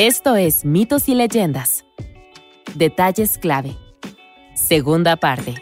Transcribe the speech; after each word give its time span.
Esto 0.00 0.34
es 0.34 0.64
Mitos 0.64 1.08
y 1.08 1.14
Leyendas. 1.14 1.84
Detalles 2.74 3.38
clave. 3.38 3.76
Segunda 4.56 5.14
parte. 5.14 5.54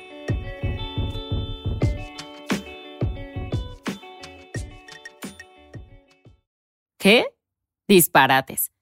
¿Qué? 6.99 7.27
Disparates. 7.87 8.73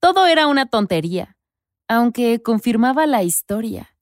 Todo 0.00 0.26
era 0.26 0.48
una 0.48 0.66
tontería, 0.66 1.36
aunque 1.86 2.42
confirmaba 2.42 3.06
la 3.06 3.22
historia. 3.22 3.96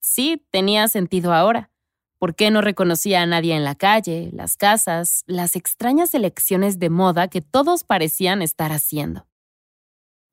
Sí, 0.00 0.46
tenía 0.50 0.86
sentido 0.88 1.32
ahora. 1.32 1.70
¿Por 2.18 2.34
qué 2.34 2.50
no 2.50 2.60
reconocía 2.60 3.22
a 3.22 3.26
nadie 3.26 3.54
en 3.56 3.64
la 3.64 3.74
calle, 3.74 4.28
las 4.34 4.58
casas, 4.58 5.24
las 5.26 5.56
extrañas 5.56 6.12
elecciones 6.12 6.78
de 6.78 6.90
moda 6.90 7.28
que 7.28 7.40
todos 7.40 7.84
parecían 7.84 8.42
estar 8.42 8.70
haciendo? 8.70 9.26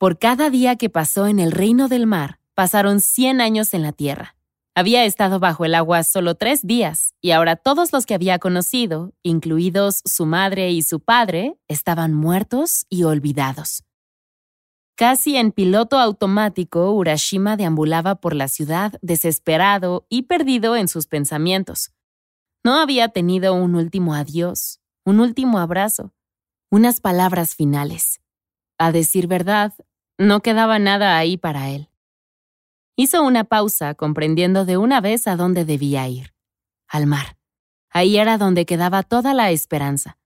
Por 0.03 0.19
cada 0.19 0.49
día 0.49 0.75
que 0.75 0.89
pasó 0.89 1.27
en 1.27 1.39
el 1.39 1.53
reino 1.53 1.87
del 1.87 2.07
mar, 2.07 2.41
pasaron 2.55 2.99
100 2.99 3.39
años 3.39 3.73
en 3.73 3.83
la 3.83 3.93
tierra. 3.93 4.35
Había 4.75 5.05
estado 5.05 5.39
bajo 5.39 5.63
el 5.63 5.73
agua 5.73 6.03
solo 6.03 6.35
tres 6.35 6.67
días, 6.67 7.13
y 7.21 7.31
ahora 7.31 7.55
todos 7.55 7.93
los 7.93 8.05
que 8.05 8.13
había 8.13 8.37
conocido, 8.37 9.13
incluidos 9.23 10.01
su 10.03 10.25
madre 10.25 10.71
y 10.71 10.81
su 10.81 10.99
padre, 10.99 11.57
estaban 11.69 12.13
muertos 12.13 12.85
y 12.89 13.03
olvidados. 13.03 13.85
Casi 14.95 15.37
en 15.37 15.53
piloto 15.53 15.97
automático, 15.97 16.91
Urashima 16.91 17.55
deambulaba 17.55 18.15
por 18.15 18.35
la 18.35 18.49
ciudad 18.49 18.99
desesperado 19.01 20.05
y 20.09 20.23
perdido 20.23 20.75
en 20.75 20.89
sus 20.89 21.07
pensamientos. 21.07 21.93
No 22.61 22.77
había 22.77 23.07
tenido 23.07 23.53
un 23.53 23.73
último 23.75 24.15
adiós, 24.15 24.81
un 25.05 25.21
último 25.21 25.59
abrazo, 25.59 26.11
unas 26.69 26.99
palabras 26.99 27.55
finales. 27.55 28.19
A 28.77 28.91
decir 28.91 29.27
verdad, 29.27 29.73
no 30.17 30.41
quedaba 30.41 30.79
nada 30.79 31.17
ahí 31.17 31.37
para 31.37 31.69
él. 31.69 31.89
Hizo 32.95 33.23
una 33.23 33.43
pausa, 33.43 33.95
comprendiendo 33.95 34.65
de 34.65 34.77
una 34.77 35.01
vez 35.01 35.27
a 35.27 35.35
dónde 35.35 35.65
debía 35.65 36.07
ir. 36.07 36.33
Al 36.87 37.07
mar. 37.07 37.37
Ahí 37.89 38.17
era 38.17 38.37
donde 38.37 38.65
quedaba 38.65 39.03
toda 39.03 39.33
la 39.33 39.51
esperanza. 39.51 40.17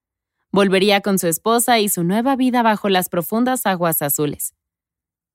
Volvería 0.52 1.02
con 1.02 1.20
su 1.20 1.28
esposa 1.28 1.80
y 1.80 1.90
su 1.90 2.04
nueva 2.04 2.36
vida 2.36 2.64
bajo 2.64 2.90
las 2.90 3.10
profundas 3.10 3.66
aguas 3.66 4.02
azules. 4.02 4.54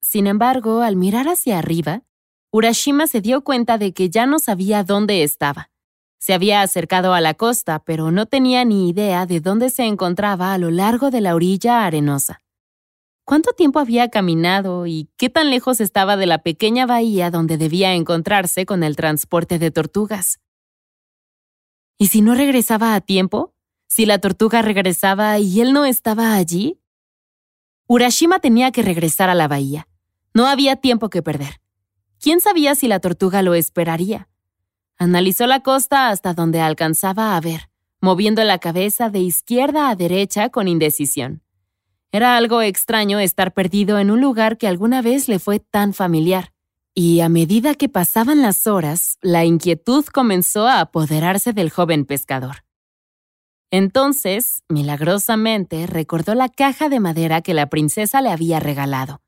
Sin 0.01 0.27
embargo, 0.27 0.81
al 0.81 0.95
mirar 0.95 1.27
hacia 1.27 1.57
arriba, 1.57 2.03
Urashima 2.51 3.07
se 3.07 3.21
dio 3.21 3.43
cuenta 3.43 3.79
de 3.79 3.93
que 3.93 4.09
ya 4.09 4.27
no 4.27 4.37
sabía 4.37 4.83
dónde 4.83 5.23
estaba. 5.23 5.71
Se 6.19 6.33
había 6.33 6.61
acercado 6.61 7.13
a 7.13 7.21
la 7.21 7.33
costa, 7.33 7.79
pero 7.79 8.11
no 8.11 8.27
tenía 8.27 8.63
ni 8.63 8.89
idea 8.89 9.25
de 9.25 9.39
dónde 9.39 9.69
se 9.71 9.85
encontraba 9.85 10.53
a 10.53 10.57
lo 10.59 10.69
largo 10.69 11.09
de 11.09 11.21
la 11.21 11.33
orilla 11.33 11.85
arenosa. 11.85 12.42
¿Cuánto 13.25 13.53
tiempo 13.53 13.79
había 13.79 14.09
caminado 14.09 14.85
y 14.85 15.09
qué 15.15 15.29
tan 15.29 15.49
lejos 15.49 15.79
estaba 15.79 16.17
de 16.17 16.25
la 16.25 16.39
pequeña 16.39 16.85
bahía 16.85 17.31
donde 17.31 17.57
debía 17.57 17.93
encontrarse 17.93 18.65
con 18.65 18.83
el 18.83 18.97
transporte 18.97 19.59
de 19.59 19.71
tortugas? 19.71 20.41
¿Y 21.97 22.07
si 22.07 22.21
no 22.21 22.35
regresaba 22.35 22.95
a 22.95 23.01
tiempo? 23.01 23.53
¿Si 23.87 24.05
la 24.05 24.19
tortuga 24.19 24.61
regresaba 24.61 25.39
y 25.39 25.61
él 25.61 25.71
no 25.71 25.85
estaba 25.85 26.35
allí? 26.35 26.81
Urashima 27.87 28.39
tenía 28.39 28.71
que 28.71 28.81
regresar 28.81 29.29
a 29.29 29.35
la 29.35 29.47
bahía. 29.47 29.87
No 30.33 30.47
había 30.47 30.77
tiempo 30.77 31.09
que 31.09 31.21
perder. 31.21 31.61
¿Quién 32.19 32.41
sabía 32.41 32.75
si 32.75 32.87
la 32.87 32.99
tortuga 32.99 33.41
lo 33.41 33.53
esperaría? 33.53 34.27
Analizó 34.97 35.47
la 35.47 35.61
costa 35.61 36.09
hasta 36.09 36.33
donde 36.33 36.59
alcanzaba 36.59 37.37
a 37.37 37.41
ver, 37.41 37.69
moviendo 38.01 38.43
la 38.43 38.57
cabeza 38.57 39.09
de 39.09 39.19
izquierda 39.19 39.89
a 39.89 39.95
derecha 39.95 40.49
con 40.49 40.67
indecisión. 40.67 41.42
Era 42.13 42.37
algo 42.37 42.61
extraño 42.61 43.17
estar 43.17 43.55
perdido 43.55 43.97
en 43.97 44.11
un 44.11 44.21
lugar 44.21 44.59
que 44.59 44.67
alguna 44.67 45.01
vez 45.01 45.27
le 45.27 45.39
fue 45.39 45.59
tan 45.59 45.95
familiar. 45.95 46.53
Y 46.93 47.21
a 47.21 47.27
medida 47.27 47.73
que 47.73 47.89
pasaban 47.89 48.43
las 48.43 48.67
horas, 48.67 49.17
la 49.23 49.45
inquietud 49.45 50.05
comenzó 50.05 50.67
a 50.67 50.79
apoderarse 50.79 51.53
del 51.53 51.71
joven 51.71 52.05
pescador. 52.05 52.65
Entonces, 53.71 54.61
milagrosamente, 54.69 55.87
recordó 55.87 56.35
la 56.35 56.49
caja 56.49 56.87
de 56.87 56.99
madera 56.99 57.41
que 57.41 57.55
la 57.55 57.67
princesa 57.69 58.21
le 58.21 58.29
había 58.29 58.59
regalado. 58.59 59.23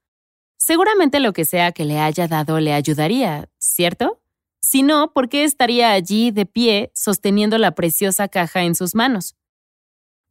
Seguramente 0.60 1.20
lo 1.20 1.34
que 1.34 1.46
sea 1.46 1.72
que 1.72 1.86
le 1.86 1.98
haya 1.98 2.28
dado 2.28 2.60
le 2.60 2.72
ayudaría, 2.72 3.50
¿cierto? 3.58 4.22
Si 4.62 4.84
no, 4.84 5.12
¿por 5.12 5.28
qué 5.28 5.44
estaría 5.44 5.92
allí 5.92 6.30
de 6.30 6.46
pie 6.46 6.92
sosteniendo 6.94 7.58
la 7.58 7.72
preciosa 7.72 8.28
caja 8.28 8.62
en 8.62 8.76
sus 8.76 8.94
manos? 8.94 9.36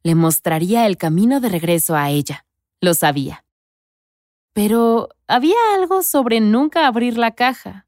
Le 0.05 0.13
mostraría 0.13 0.85
el 0.85 0.97
camino 0.97 1.39
de 1.39 1.49
regreso 1.49 1.95
a 1.95 2.11
ella. 2.11 2.45
Lo 2.79 2.93
sabía. 2.93 3.43
Pero 4.53 5.09
había 5.25 5.55
algo 5.73 6.03
sobre 6.03 6.41
nunca 6.41 6.85
abrir 6.85 7.17
la 7.17 7.31
caja. 7.31 7.87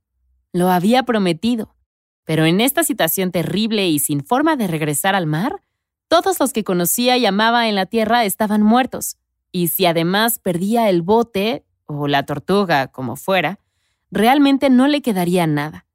Lo 0.52 0.72
había 0.72 1.04
prometido. 1.04 1.76
Pero 2.24 2.46
en 2.46 2.60
esta 2.60 2.84
situación 2.84 3.32
terrible 3.32 3.88
y 3.88 4.00
sin 4.00 4.26
forma 4.26 4.56
de 4.56 4.66
regresar 4.66 5.14
al 5.14 5.28
mar, 5.28 5.62
todos 6.08 6.40
los 6.40 6.54
que 6.54 6.64
conocía 6.64 7.18
y 7.18 7.28
amaba 7.28 7.70
en 7.70 7.76
la 7.76 7.86
tierra 7.86 8.26
estaban 8.26 8.64
muertos. 8.64 9.18
Y 9.52 9.68
si 9.68 9.86
además 9.86 10.40
perdía 10.40 10.90
el 10.90 11.04
bote, 11.04 11.66
o 11.86 12.08
la 12.08 12.26
tortuga, 12.26 12.88
como 12.88 13.16
fuera, 13.16 13.60
realmente 14.10 14.72
no 14.72 14.88
le 14.88 15.04
quedaría 15.04 15.46
nada. 15.46 15.86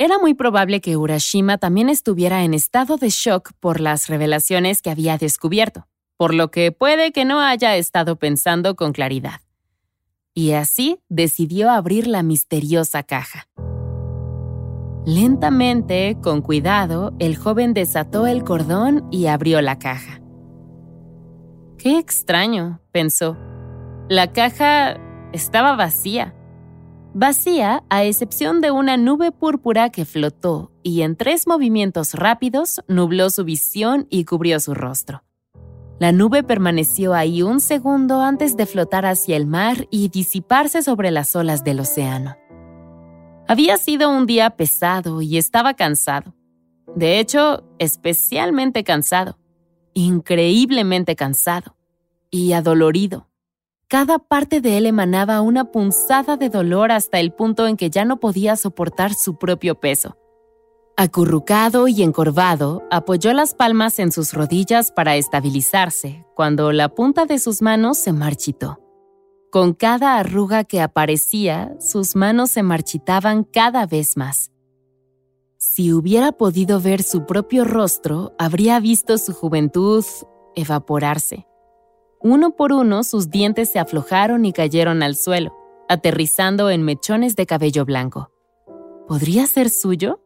Era 0.00 0.18
muy 0.18 0.34
probable 0.34 0.80
que 0.80 0.96
Urashima 0.96 1.58
también 1.58 1.88
estuviera 1.88 2.42
en 2.42 2.54
estado 2.54 2.96
de 2.96 3.10
shock 3.10 3.52
por 3.60 3.80
las 3.80 4.08
revelaciones 4.08 4.82
que 4.82 4.90
había 4.90 5.16
descubierto 5.16 5.86
por 6.20 6.34
lo 6.34 6.50
que 6.50 6.70
puede 6.70 7.12
que 7.12 7.24
no 7.24 7.40
haya 7.40 7.76
estado 7.76 8.16
pensando 8.16 8.76
con 8.76 8.92
claridad. 8.92 9.40
Y 10.34 10.52
así 10.52 11.00
decidió 11.08 11.70
abrir 11.70 12.06
la 12.06 12.22
misteriosa 12.22 13.02
caja. 13.04 13.48
Lentamente, 15.06 16.18
con 16.22 16.42
cuidado, 16.42 17.14
el 17.20 17.38
joven 17.38 17.72
desató 17.72 18.26
el 18.26 18.44
cordón 18.44 19.08
y 19.10 19.28
abrió 19.28 19.62
la 19.62 19.78
caja. 19.78 20.20
Qué 21.78 21.98
extraño, 21.98 22.82
pensó. 22.92 23.38
La 24.10 24.30
caja 24.34 24.98
estaba 25.32 25.74
vacía. 25.74 26.34
Vacía 27.12 27.82
a 27.90 28.04
excepción 28.04 28.60
de 28.60 28.70
una 28.70 28.96
nube 28.96 29.32
púrpura 29.32 29.90
que 29.90 30.04
flotó 30.04 30.70
y 30.84 31.02
en 31.02 31.16
tres 31.16 31.48
movimientos 31.48 32.14
rápidos 32.14 32.82
nubló 32.86 33.30
su 33.30 33.44
visión 33.44 34.06
y 34.10 34.24
cubrió 34.24 34.60
su 34.60 34.74
rostro. 34.74 35.24
La 35.98 36.12
nube 36.12 36.44
permaneció 36.44 37.12
ahí 37.12 37.42
un 37.42 37.58
segundo 37.58 38.22
antes 38.22 38.56
de 38.56 38.64
flotar 38.64 39.06
hacia 39.06 39.36
el 39.36 39.46
mar 39.46 39.88
y 39.90 40.08
disiparse 40.08 40.82
sobre 40.82 41.10
las 41.10 41.34
olas 41.34 41.64
del 41.64 41.80
océano. 41.80 42.36
Había 43.48 43.76
sido 43.76 44.08
un 44.08 44.26
día 44.26 44.50
pesado 44.50 45.20
y 45.20 45.36
estaba 45.36 45.74
cansado. 45.74 46.36
De 46.94 47.18
hecho, 47.18 47.64
especialmente 47.80 48.84
cansado. 48.84 49.36
Increíblemente 49.94 51.16
cansado. 51.16 51.76
Y 52.30 52.52
adolorido. 52.52 53.29
Cada 53.90 54.20
parte 54.20 54.60
de 54.60 54.78
él 54.78 54.86
emanaba 54.86 55.40
una 55.40 55.72
punzada 55.72 56.36
de 56.36 56.48
dolor 56.48 56.92
hasta 56.92 57.18
el 57.18 57.32
punto 57.32 57.66
en 57.66 57.76
que 57.76 57.90
ya 57.90 58.04
no 58.04 58.20
podía 58.20 58.54
soportar 58.54 59.14
su 59.14 59.36
propio 59.36 59.80
peso. 59.80 60.16
Acurrucado 60.96 61.88
y 61.88 62.04
encorvado, 62.04 62.84
apoyó 62.92 63.32
las 63.32 63.52
palmas 63.52 63.98
en 63.98 64.12
sus 64.12 64.32
rodillas 64.32 64.92
para 64.92 65.16
estabilizarse 65.16 66.24
cuando 66.36 66.70
la 66.70 66.88
punta 66.90 67.26
de 67.26 67.40
sus 67.40 67.62
manos 67.62 67.98
se 67.98 68.12
marchitó. 68.12 68.78
Con 69.50 69.74
cada 69.74 70.18
arruga 70.18 70.62
que 70.62 70.80
aparecía, 70.80 71.74
sus 71.80 72.14
manos 72.14 72.52
se 72.52 72.62
marchitaban 72.62 73.42
cada 73.42 73.86
vez 73.86 74.16
más. 74.16 74.52
Si 75.56 75.92
hubiera 75.92 76.30
podido 76.30 76.80
ver 76.80 77.02
su 77.02 77.26
propio 77.26 77.64
rostro, 77.64 78.36
habría 78.38 78.78
visto 78.78 79.18
su 79.18 79.32
juventud 79.32 80.04
evaporarse. 80.54 81.49
Uno 82.22 82.50
por 82.54 82.72
uno 82.72 83.02
sus 83.02 83.30
dientes 83.30 83.70
se 83.70 83.78
aflojaron 83.78 84.44
y 84.44 84.52
cayeron 84.52 85.02
al 85.02 85.16
suelo, 85.16 85.56
aterrizando 85.88 86.68
en 86.68 86.82
mechones 86.82 87.34
de 87.34 87.46
cabello 87.46 87.86
blanco. 87.86 88.30
¿Podría 89.08 89.46
ser 89.46 89.70
suyo? 89.70 90.20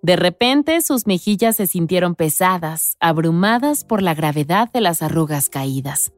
De 0.00 0.16
repente 0.16 0.80
sus 0.80 1.06
mejillas 1.06 1.56
se 1.56 1.66
sintieron 1.66 2.14
pesadas, 2.14 2.96
abrumadas 2.98 3.84
por 3.84 4.00
la 4.00 4.14
gravedad 4.14 4.72
de 4.72 4.80
las 4.80 5.02
arrugas 5.02 5.50
caídas. 5.50 6.12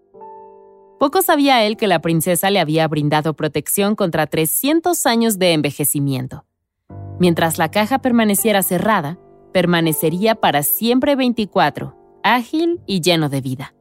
Poco 1.01 1.23
sabía 1.23 1.65
él 1.65 1.77
que 1.77 1.89
la 1.89 2.01
princesa 2.01 2.49
le 2.51 2.61
había 2.61 2.87
brindado 2.87 3.35
protección 3.35 3.97
contra 3.97 4.29
300 4.29 5.05
años 5.07 5.39
de 5.39 5.53
envejecimiento. 5.53 6.47
Mientras 7.19 7.59
la 7.59 7.71
caja 7.71 7.99
permaneciera 7.99 8.63
cerrada, 8.63 9.19
permanecería 9.53 10.37
para 10.37 10.63
siempre 10.63 11.17
24, 11.17 11.97
ágil 12.23 12.81
y 12.87 13.01
lleno 13.01 13.29
de 13.29 13.41
vida. 13.41 13.75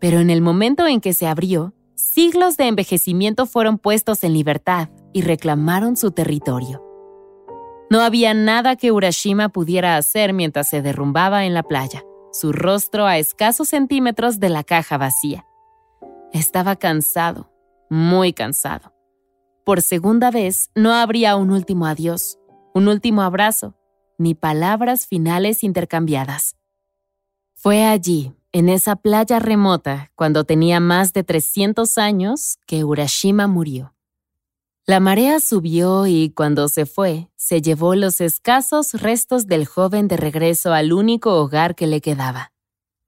Pero 0.00 0.18
en 0.18 0.30
el 0.30 0.40
momento 0.40 0.86
en 0.86 1.00
que 1.00 1.12
se 1.12 1.26
abrió, 1.26 1.74
siglos 1.94 2.56
de 2.56 2.66
envejecimiento 2.66 3.46
fueron 3.46 3.78
puestos 3.78 4.24
en 4.24 4.32
libertad 4.32 4.88
y 5.12 5.22
reclamaron 5.22 5.96
su 5.96 6.10
territorio. 6.10 6.82
No 7.90 8.00
había 8.00 8.34
nada 8.34 8.76
que 8.76 8.92
Urashima 8.92 9.48
pudiera 9.48 9.96
hacer 9.96 10.32
mientras 10.32 10.70
se 10.70 10.80
derrumbaba 10.80 11.44
en 11.44 11.54
la 11.54 11.62
playa, 11.62 12.04
su 12.32 12.52
rostro 12.52 13.04
a 13.06 13.18
escasos 13.18 13.68
centímetros 13.68 14.38
de 14.38 14.48
la 14.48 14.64
caja 14.64 14.96
vacía. 14.96 15.44
Estaba 16.32 16.76
cansado, 16.76 17.50
muy 17.90 18.32
cansado. 18.32 18.94
Por 19.64 19.82
segunda 19.82 20.30
vez, 20.30 20.70
no 20.74 20.94
habría 20.94 21.36
un 21.36 21.50
último 21.50 21.86
adiós, 21.86 22.38
un 22.72 22.88
último 22.88 23.22
abrazo, 23.22 23.74
ni 24.16 24.34
palabras 24.34 25.06
finales 25.06 25.64
intercambiadas. 25.64 26.56
Fue 27.54 27.84
allí, 27.84 28.32
en 28.52 28.68
esa 28.68 28.96
playa 28.96 29.38
remota, 29.38 30.10
cuando 30.14 30.44
tenía 30.44 30.80
más 30.80 31.12
de 31.12 31.22
300 31.22 31.98
años, 31.98 32.58
que 32.66 32.84
Urashima 32.84 33.46
murió. 33.46 33.94
La 34.86 34.98
marea 34.98 35.38
subió 35.38 36.06
y 36.06 36.30
cuando 36.30 36.66
se 36.68 36.84
fue, 36.84 37.28
se 37.36 37.62
llevó 37.62 37.94
los 37.94 38.20
escasos 38.20 38.94
restos 38.94 39.46
del 39.46 39.66
joven 39.66 40.08
de 40.08 40.16
regreso 40.16 40.72
al 40.72 40.92
único 40.92 41.36
hogar 41.40 41.76
que 41.76 41.86
le 41.86 42.00
quedaba, 42.00 42.52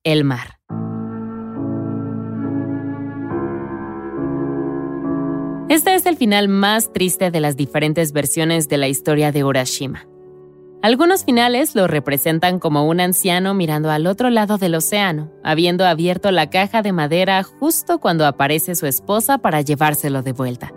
el 0.04 0.22
mar. 0.22 0.60
Este 5.68 5.94
es 5.94 6.06
el 6.06 6.16
final 6.16 6.48
más 6.48 6.92
triste 6.92 7.30
de 7.30 7.40
las 7.40 7.56
diferentes 7.56 8.12
versiones 8.12 8.68
de 8.68 8.76
la 8.76 8.88
historia 8.88 9.32
de 9.32 9.42
Urashima. 9.42 10.06
Algunos 10.82 11.24
finales 11.24 11.76
lo 11.76 11.86
representan 11.86 12.58
como 12.58 12.88
un 12.88 12.98
anciano 12.98 13.54
mirando 13.54 13.88
al 13.92 14.08
otro 14.08 14.30
lado 14.30 14.58
del 14.58 14.74
océano, 14.74 15.30
habiendo 15.44 15.86
abierto 15.86 16.32
la 16.32 16.50
caja 16.50 16.82
de 16.82 16.90
madera 16.90 17.44
justo 17.44 18.00
cuando 18.00 18.26
aparece 18.26 18.74
su 18.74 18.86
esposa 18.86 19.38
para 19.38 19.60
llevárselo 19.60 20.22
de 20.22 20.32
vuelta. 20.32 20.72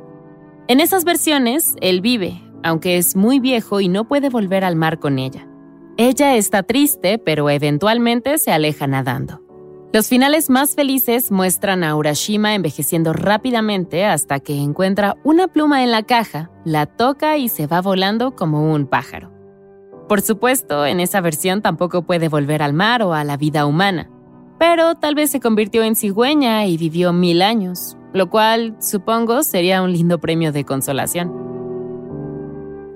En 0.68 0.80
esas 0.80 1.06
versiones, 1.06 1.76
él 1.82 2.02
vive, 2.02 2.40
aunque 2.64 2.98
es 2.98 3.16
muy 3.16 3.40
viejo 3.40 3.82
y 3.82 3.88
no 3.88 4.08
puede 4.08 4.30
volver 4.30 4.64
al 4.64 4.76
mar 4.76 5.00
con 5.00 5.18
ella. 5.18 5.48
Ella 5.98 6.36
está 6.36 6.62
triste, 6.62 7.18
pero 7.18 7.50
eventualmente 7.50 8.38
se 8.38 8.52
aleja 8.52 8.86
nadando. 8.86 9.42
Los 9.92 10.08
finales 10.08 10.52
más 10.52 10.76
felices 10.76 11.32
muestran 11.32 11.84
a 11.84 11.96
Urashima 11.96 12.54
envejeciendo 12.54 13.12
rápidamente 13.12 14.06
hasta 14.06 14.40
que 14.40 14.56
encuentra 14.56 15.16
una 15.24 15.48
pluma 15.48 15.84
en 15.84 15.90
la 15.90 16.04
caja, 16.04 16.52
la 16.64 16.86
toca 16.86 17.38
y 17.38 17.50
se 17.50 17.66
va 17.66 17.82
volando 17.82 18.36
como 18.36 18.72
un 18.72 18.86
pájaro. 18.86 19.35
Por 20.08 20.22
supuesto, 20.22 20.86
en 20.86 21.00
esa 21.00 21.20
versión 21.20 21.62
tampoco 21.62 22.04
puede 22.04 22.30
volver 22.30 22.62
al 22.62 22.74
mar 22.74 23.02
o 23.02 23.14
a 23.14 23.24
la 23.24 23.38
vida 23.38 23.66
humana, 23.66 24.10
pero 24.60 24.96
tal 24.96 25.16
vez 25.16 25.32
se 25.32 25.40
convirtió 25.40 25.84
en 25.84 25.96
cigüeña 25.96 26.66
y 26.68 26.78
vivió 26.78 27.12
mil 27.12 27.42
años, 27.42 27.98
lo 28.14 28.30
cual 28.30 28.78
supongo 28.80 29.42
sería 29.42 29.82
un 29.82 29.92
lindo 29.92 30.20
premio 30.20 30.52
de 30.52 30.64
consolación. 30.64 31.34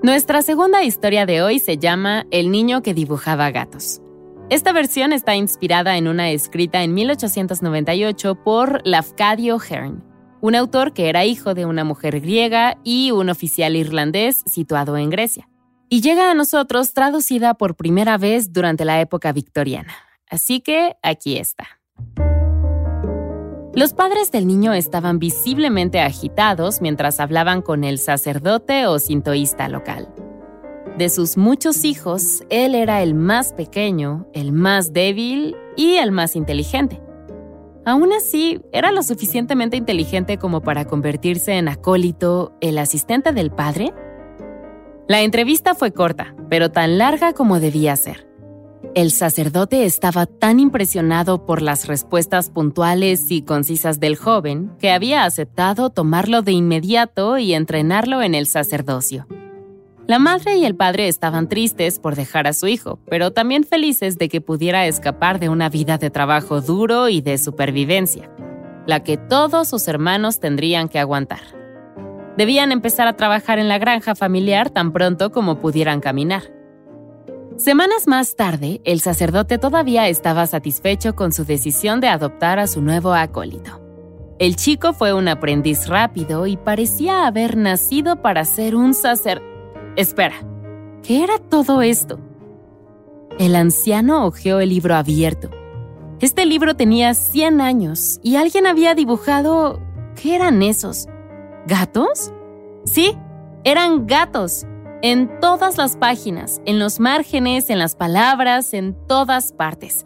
Nuestra 0.02 0.40
segunda 0.42 0.84
historia 0.84 1.26
de 1.26 1.42
hoy 1.42 1.58
se 1.58 1.76
llama 1.76 2.26
El 2.30 2.50
niño 2.50 2.80
que 2.80 2.94
dibujaba 2.94 3.50
gatos. 3.50 4.00
Esta 4.48 4.72
versión 4.72 5.12
está 5.12 5.34
inspirada 5.34 5.98
en 5.98 6.08
una 6.08 6.30
escrita 6.30 6.82
en 6.82 6.94
1898 6.94 8.36
por 8.36 8.80
Lafcadio 8.84 9.58
Hearn, 9.58 10.02
un 10.40 10.54
autor 10.54 10.92
que 10.92 11.08
era 11.08 11.26
hijo 11.26 11.54
de 11.54 11.66
una 11.66 11.84
mujer 11.84 12.20
griega 12.20 12.78
y 12.82 13.10
un 13.10 13.28
oficial 13.28 13.76
irlandés 13.76 14.42
situado 14.46 14.96
en 14.96 15.10
Grecia. 15.10 15.49
Y 15.92 16.02
llega 16.02 16.30
a 16.30 16.34
nosotros 16.34 16.94
traducida 16.94 17.54
por 17.54 17.74
primera 17.74 18.16
vez 18.16 18.52
durante 18.52 18.84
la 18.84 19.00
época 19.00 19.32
victoriana. 19.32 19.92
Así 20.28 20.60
que 20.60 20.94
aquí 21.02 21.36
está. 21.36 21.80
Los 23.74 23.92
padres 23.92 24.30
del 24.30 24.46
niño 24.46 24.72
estaban 24.72 25.18
visiblemente 25.18 25.98
agitados 26.00 26.80
mientras 26.80 27.18
hablaban 27.18 27.60
con 27.60 27.82
el 27.82 27.98
sacerdote 27.98 28.86
o 28.86 29.00
sintoísta 29.00 29.68
local. 29.68 30.14
De 30.96 31.08
sus 31.08 31.36
muchos 31.36 31.84
hijos, 31.84 32.44
él 32.50 32.76
era 32.76 33.02
el 33.02 33.14
más 33.14 33.52
pequeño, 33.52 34.28
el 34.32 34.52
más 34.52 34.92
débil 34.92 35.56
y 35.76 35.96
el 35.96 36.12
más 36.12 36.36
inteligente. 36.36 37.02
Aún 37.84 38.12
así, 38.12 38.60
era 38.70 38.92
lo 38.92 39.02
suficientemente 39.02 39.76
inteligente 39.76 40.38
como 40.38 40.60
para 40.60 40.84
convertirse 40.84 41.54
en 41.54 41.66
acólito, 41.66 42.56
el 42.60 42.78
asistente 42.78 43.32
del 43.32 43.50
padre. 43.50 43.92
La 45.08 45.22
entrevista 45.22 45.74
fue 45.74 45.92
corta, 45.92 46.34
pero 46.48 46.70
tan 46.70 46.98
larga 46.98 47.32
como 47.32 47.60
debía 47.60 47.96
ser. 47.96 48.30
El 48.94 49.12
sacerdote 49.12 49.84
estaba 49.84 50.26
tan 50.26 50.58
impresionado 50.58 51.46
por 51.46 51.62
las 51.62 51.86
respuestas 51.86 52.50
puntuales 52.50 53.30
y 53.30 53.42
concisas 53.42 54.00
del 54.00 54.16
joven 54.16 54.72
que 54.80 54.90
había 54.90 55.24
aceptado 55.24 55.90
tomarlo 55.90 56.42
de 56.42 56.52
inmediato 56.52 57.38
y 57.38 57.54
entrenarlo 57.54 58.20
en 58.22 58.34
el 58.34 58.46
sacerdocio. 58.46 59.28
La 60.08 60.18
madre 60.18 60.56
y 60.56 60.64
el 60.64 60.74
padre 60.74 61.06
estaban 61.06 61.48
tristes 61.48 62.00
por 62.00 62.16
dejar 62.16 62.48
a 62.48 62.52
su 62.52 62.66
hijo, 62.66 62.98
pero 63.08 63.30
también 63.30 63.62
felices 63.62 64.18
de 64.18 64.28
que 64.28 64.40
pudiera 64.40 64.86
escapar 64.86 65.38
de 65.38 65.48
una 65.48 65.68
vida 65.68 65.98
de 65.98 66.10
trabajo 66.10 66.60
duro 66.60 67.08
y 67.08 67.20
de 67.20 67.38
supervivencia, 67.38 68.28
la 68.86 69.04
que 69.04 69.16
todos 69.16 69.68
sus 69.68 69.86
hermanos 69.86 70.40
tendrían 70.40 70.88
que 70.88 70.98
aguantar. 70.98 71.59
Debían 72.36 72.72
empezar 72.72 73.06
a 73.06 73.16
trabajar 73.16 73.58
en 73.58 73.68
la 73.68 73.78
granja 73.78 74.14
familiar 74.14 74.70
tan 74.70 74.92
pronto 74.92 75.30
como 75.30 75.58
pudieran 75.58 76.00
caminar. 76.00 76.42
Semanas 77.56 78.06
más 78.06 78.36
tarde, 78.36 78.80
el 78.84 79.00
sacerdote 79.00 79.58
todavía 79.58 80.08
estaba 80.08 80.46
satisfecho 80.46 81.14
con 81.14 81.32
su 81.32 81.44
decisión 81.44 82.00
de 82.00 82.08
adoptar 82.08 82.58
a 82.58 82.66
su 82.66 82.80
nuevo 82.80 83.12
acólito. 83.12 83.80
El 84.38 84.56
chico 84.56 84.94
fue 84.94 85.12
un 85.12 85.28
aprendiz 85.28 85.86
rápido 85.86 86.46
y 86.46 86.56
parecía 86.56 87.26
haber 87.26 87.58
nacido 87.58 88.22
para 88.22 88.44
ser 88.46 88.74
un 88.74 88.94
sacerdote 88.94 89.50
Espera, 89.96 90.36
¿qué 91.02 91.24
era 91.24 91.38
todo 91.38 91.82
esto? 91.82 92.20
El 93.38 93.56
anciano 93.56 94.24
hojeó 94.24 94.60
el 94.60 94.68
libro 94.68 94.94
abierto. 94.94 95.50
Este 96.20 96.46
libro 96.46 96.74
tenía 96.74 97.14
100 97.14 97.60
años 97.60 98.20
y 98.22 98.36
alguien 98.36 98.66
había 98.66 98.94
dibujado... 98.94 99.80
¿Qué 100.14 100.34
eran 100.36 100.62
esos? 100.62 101.06
¿Gatos? 101.70 102.32
Sí, 102.84 103.16
eran 103.62 104.08
gatos. 104.08 104.66
En 105.02 105.38
todas 105.38 105.78
las 105.78 105.96
páginas, 105.96 106.60
en 106.64 106.80
los 106.80 106.98
márgenes, 106.98 107.70
en 107.70 107.78
las 107.78 107.94
palabras, 107.94 108.74
en 108.74 108.96
todas 109.06 109.52
partes. 109.52 110.04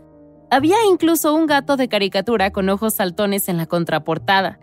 Había 0.50 0.76
incluso 0.84 1.32
un 1.32 1.46
gato 1.46 1.78
de 1.78 1.88
caricatura 1.88 2.50
con 2.50 2.68
ojos 2.68 2.92
saltones 2.92 3.48
en 3.48 3.56
la 3.56 3.64
contraportada. 3.64 4.60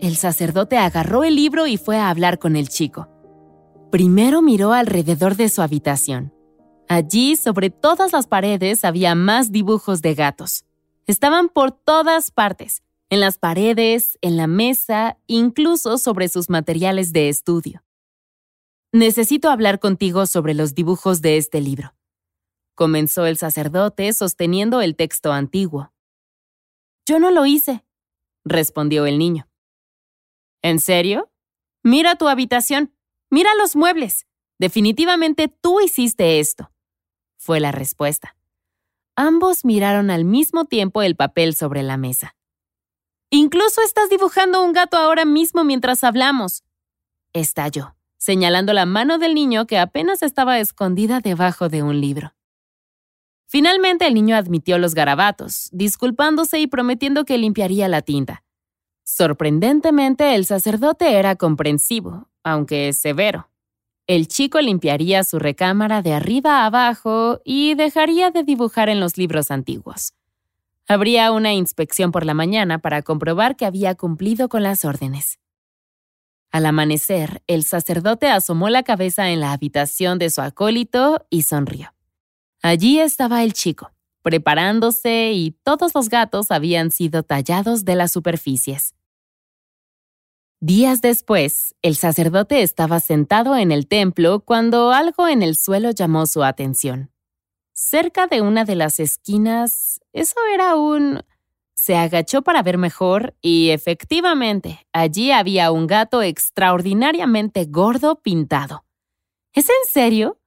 El 0.00 0.16
sacerdote 0.16 0.76
agarró 0.76 1.22
el 1.22 1.36
libro 1.36 1.68
y 1.68 1.76
fue 1.76 1.98
a 1.98 2.10
hablar 2.10 2.40
con 2.40 2.56
el 2.56 2.68
chico. 2.68 3.08
Primero 3.92 4.42
miró 4.42 4.72
alrededor 4.72 5.36
de 5.36 5.48
su 5.48 5.62
habitación. 5.62 6.34
Allí, 6.88 7.36
sobre 7.36 7.70
todas 7.70 8.12
las 8.12 8.26
paredes, 8.26 8.84
había 8.84 9.14
más 9.14 9.52
dibujos 9.52 10.02
de 10.02 10.16
gatos. 10.16 10.64
Estaban 11.06 11.48
por 11.48 11.70
todas 11.70 12.32
partes, 12.32 12.82
en 13.12 13.20
las 13.20 13.36
paredes, 13.36 14.18
en 14.22 14.38
la 14.38 14.46
mesa, 14.46 15.18
incluso 15.26 15.98
sobre 15.98 16.28
sus 16.28 16.48
materiales 16.48 17.12
de 17.12 17.28
estudio. 17.28 17.84
Necesito 18.90 19.50
hablar 19.50 19.80
contigo 19.80 20.24
sobre 20.24 20.54
los 20.54 20.74
dibujos 20.74 21.20
de 21.20 21.36
este 21.36 21.60
libro. 21.60 21.94
Comenzó 22.74 23.26
el 23.26 23.36
sacerdote 23.36 24.10
sosteniendo 24.14 24.80
el 24.80 24.96
texto 24.96 25.30
antiguo. 25.30 25.92
Yo 27.04 27.18
no 27.18 27.30
lo 27.30 27.44
hice, 27.44 27.84
respondió 28.46 29.04
el 29.04 29.18
niño. 29.18 29.46
¿En 30.62 30.80
serio? 30.80 31.30
Mira 31.82 32.16
tu 32.16 32.28
habitación. 32.28 32.94
Mira 33.28 33.50
los 33.58 33.76
muebles. 33.76 34.26
Definitivamente 34.58 35.48
tú 35.48 35.82
hiciste 35.82 36.40
esto. 36.40 36.72
Fue 37.36 37.60
la 37.60 37.72
respuesta. 37.72 38.38
Ambos 39.16 39.66
miraron 39.66 40.10
al 40.10 40.24
mismo 40.24 40.64
tiempo 40.64 41.02
el 41.02 41.14
papel 41.14 41.54
sobre 41.54 41.82
la 41.82 41.98
mesa. 41.98 42.34
Incluso 43.34 43.80
estás 43.80 44.10
dibujando 44.10 44.62
un 44.62 44.74
gato 44.74 44.98
ahora 44.98 45.24
mismo 45.24 45.64
mientras 45.64 46.04
hablamos. 46.04 46.64
Estalló, 47.32 47.96
señalando 48.18 48.74
la 48.74 48.84
mano 48.84 49.16
del 49.16 49.32
niño 49.32 49.66
que 49.66 49.78
apenas 49.78 50.22
estaba 50.22 50.58
escondida 50.58 51.20
debajo 51.20 51.70
de 51.70 51.82
un 51.82 51.98
libro. 51.98 52.34
Finalmente 53.46 54.06
el 54.06 54.12
niño 54.12 54.36
admitió 54.36 54.76
los 54.76 54.94
garabatos, 54.94 55.70
disculpándose 55.72 56.60
y 56.60 56.66
prometiendo 56.66 57.24
que 57.24 57.38
limpiaría 57.38 57.88
la 57.88 58.02
tinta. 58.02 58.44
Sorprendentemente, 59.02 60.34
el 60.34 60.44
sacerdote 60.44 61.14
era 61.14 61.34
comprensivo, 61.36 62.28
aunque 62.44 62.92
severo. 62.92 63.48
El 64.06 64.28
chico 64.28 64.60
limpiaría 64.60 65.24
su 65.24 65.38
recámara 65.38 66.02
de 66.02 66.12
arriba 66.12 66.58
a 66.58 66.66
abajo 66.66 67.40
y 67.46 67.76
dejaría 67.76 68.30
de 68.30 68.42
dibujar 68.42 68.90
en 68.90 69.00
los 69.00 69.16
libros 69.16 69.50
antiguos. 69.50 70.12
Habría 70.92 71.32
una 71.32 71.54
inspección 71.54 72.12
por 72.12 72.26
la 72.26 72.34
mañana 72.34 72.78
para 72.78 73.00
comprobar 73.00 73.56
que 73.56 73.64
había 73.64 73.94
cumplido 73.94 74.50
con 74.50 74.62
las 74.62 74.84
órdenes. 74.84 75.38
Al 76.50 76.66
amanecer, 76.66 77.42
el 77.46 77.64
sacerdote 77.64 78.26
asomó 78.28 78.68
la 78.68 78.82
cabeza 78.82 79.30
en 79.30 79.40
la 79.40 79.52
habitación 79.52 80.18
de 80.18 80.28
su 80.28 80.42
acólito 80.42 81.26
y 81.30 81.42
sonrió. 81.44 81.94
Allí 82.60 83.00
estaba 83.00 83.42
el 83.42 83.54
chico, 83.54 83.90
preparándose 84.20 85.32
y 85.32 85.52
todos 85.62 85.94
los 85.94 86.10
gatos 86.10 86.50
habían 86.50 86.90
sido 86.90 87.22
tallados 87.22 87.86
de 87.86 87.94
las 87.94 88.12
superficies. 88.12 88.94
Días 90.60 91.00
después, 91.00 91.74
el 91.80 91.96
sacerdote 91.96 92.60
estaba 92.60 93.00
sentado 93.00 93.56
en 93.56 93.72
el 93.72 93.88
templo 93.88 94.40
cuando 94.40 94.92
algo 94.92 95.26
en 95.26 95.42
el 95.42 95.56
suelo 95.56 95.90
llamó 95.90 96.26
su 96.26 96.44
atención. 96.44 97.11
Cerca 97.84 98.28
de 98.28 98.40
una 98.42 98.64
de 98.64 98.76
las 98.76 99.00
esquinas, 99.00 100.00
eso 100.12 100.36
era 100.54 100.76
un... 100.76 101.24
Se 101.74 101.96
agachó 101.96 102.42
para 102.42 102.62
ver 102.62 102.78
mejor 102.78 103.34
y 103.42 103.70
efectivamente, 103.70 104.86
allí 104.92 105.32
había 105.32 105.72
un 105.72 105.88
gato 105.88 106.22
extraordinariamente 106.22 107.64
gordo 107.64 108.22
pintado. 108.22 108.84
¿Es 109.52 109.68
en 109.68 109.90
serio? 109.92 110.38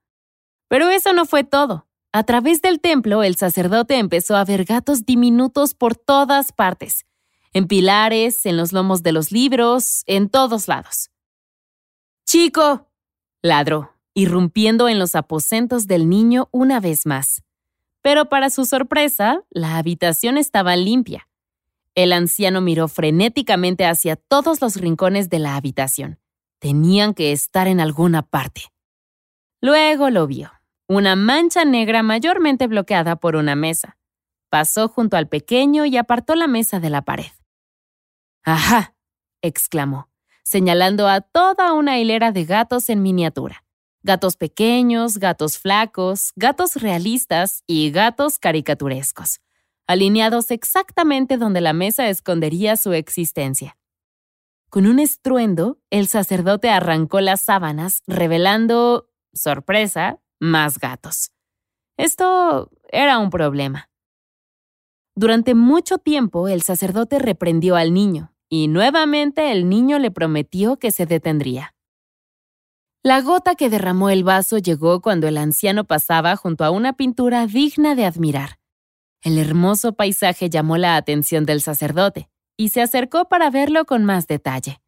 Pero 0.68 0.88
eso 0.88 1.12
no 1.12 1.26
fue 1.26 1.44
todo. 1.44 1.86
A 2.10 2.24
través 2.24 2.62
del 2.62 2.80
templo, 2.80 3.22
el 3.22 3.36
sacerdote 3.36 3.98
empezó 3.98 4.34
a 4.34 4.44
ver 4.46 4.64
gatos 4.64 5.04
diminutos 5.04 5.74
por 5.74 5.94
todas 5.94 6.52
partes, 6.52 7.04
en 7.52 7.68
pilares, 7.68 8.46
en 8.46 8.56
los 8.56 8.72
lomos 8.72 9.02
de 9.02 9.12
los 9.12 9.30
libros, 9.30 10.04
en 10.06 10.30
todos 10.30 10.68
lados. 10.68 11.10
Chico, 12.24 12.88
ladró, 13.42 13.95
irrumpiendo 14.16 14.88
en 14.88 14.98
los 14.98 15.14
aposentos 15.14 15.86
del 15.86 16.08
niño 16.08 16.48
una 16.50 16.80
vez 16.80 17.04
más. 17.04 17.42
Pero 18.00 18.30
para 18.30 18.48
su 18.48 18.64
sorpresa, 18.64 19.42
la 19.50 19.76
habitación 19.76 20.38
estaba 20.38 20.74
limpia. 20.74 21.28
El 21.94 22.14
anciano 22.14 22.62
miró 22.62 22.88
frenéticamente 22.88 23.84
hacia 23.84 24.16
todos 24.16 24.62
los 24.62 24.76
rincones 24.76 25.28
de 25.28 25.38
la 25.38 25.56
habitación. 25.56 26.18
Tenían 26.60 27.12
que 27.12 27.30
estar 27.30 27.68
en 27.68 27.78
alguna 27.78 28.22
parte. 28.22 28.62
Luego 29.60 30.08
lo 30.08 30.26
vio, 30.26 30.50
una 30.88 31.14
mancha 31.14 31.66
negra 31.66 32.02
mayormente 32.02 32.68
bloqueada 32.68 33.16
por 33.16 33.36
una 33.36 33.54
mesa. 33.54 33.98
Pasó 34.48 34.88
junto 34.88 35.18
al 35.18 35.28
pequeño 35.28 35.84
y 35.84 35.98
apartó 35.98 36.36
la 36.36 36.46
mesa 36.46 36.80
de 36.80 36.88
la 36.88 37.02
pared. 37.02 37.32
¡Ajá! 38.44 38.94
exclamó, 39.42 40.08
señalando 40.42 41.06
a 41.06 41.20
toda 41.20 41.74
una 41.74 41.98
hilera 41.98 42.32
de 42.32 42.46
gatos 42.46 42.88
en 42.88 43.02
miniatura. 43.02 43.65
Gatos 44.06 44.36
pequeños, 44.36 45.18
gatos 45.18 45.58
flacos, 45.58 46.30
gatos 46.36 46.76
realistas 46.76 47.64
y 47.66 47.90
gatos 47.90 48.38
caricaturescos, 48.38 49.40
alineados 49.88 50.52
exactamente 50.52 51.38
donde 51.38 51.60
la 51.60 51.72
mesa 51.72 52.08
escondería 52.08 52.76
su 52.76 52.92
existencia. 52.92 53.76
Con 54.70 54.86
un 54.86 55.00
estruendo, 55.00 55.80
el 55.90 56.06
sacerdote 56.06 56.70
arrancó 56.70 57.20
las 57.20 57.40
sábanas, 57.40 58.04
revelando, 58.06 59.10
sorpresa, 59.32 60.20
más 60.38 60.78
gatos. 60.78 61.32
Esto 61.96 62.70
era 62.92 63.18
un 63.18 63.30
problema. 63.30 63.90
Durante 65.16 65.56
mucho 65.56 65.98
tiempo 65.98 66.46
el 66.46 66.62
sacerdote 66.62 67.18
reprendió 67.18 67.74
al 67.74 67.92
niño, 67.92 68.32
y 68.48 68.68
nuevamente 68.68 69.50
el 69.50 69.68
niño 69.68 69.98
le 69.98 70.12
prometió 70.12 70.76
que 70.76 70.92
se 70.92 71.06
detendría. 71.06 71.75
La 73.06 73.20
gota 73.20 73.54
que 73.54 73.70
derramó 73.70 74.10
el 74.10 74.24
vaso 74.24 74.58
llegó 74.58 75.00
cuando 75.00 75.28
el 75.28 75.38
anciano 75.38 75.84
pasaba 75.84 76.34
junto 76.34 76.64
a 76.64 76.72
una 76.72 76.94
pintura 76.94 77.46
digna 77.46 77.94
de 77.94 78.04
admirar. 78.04 78.58
El 79.22 79.38
hermoso 79.38 79.92
paisaje 79.92 80.50
llamó 80.50 80.76
la 80.76 80.96
atención 80.96 81.46
del 81.46 81.60
sacerdote 81.60 82.28
y 82.56 82.70
se 82.70 82.82
acercó 82.82 83.28
para 83.28 83.48
verlo 83.48 83.84
con 83.84 84.04
más 84.04 84.26
detalle. 84.26 84.80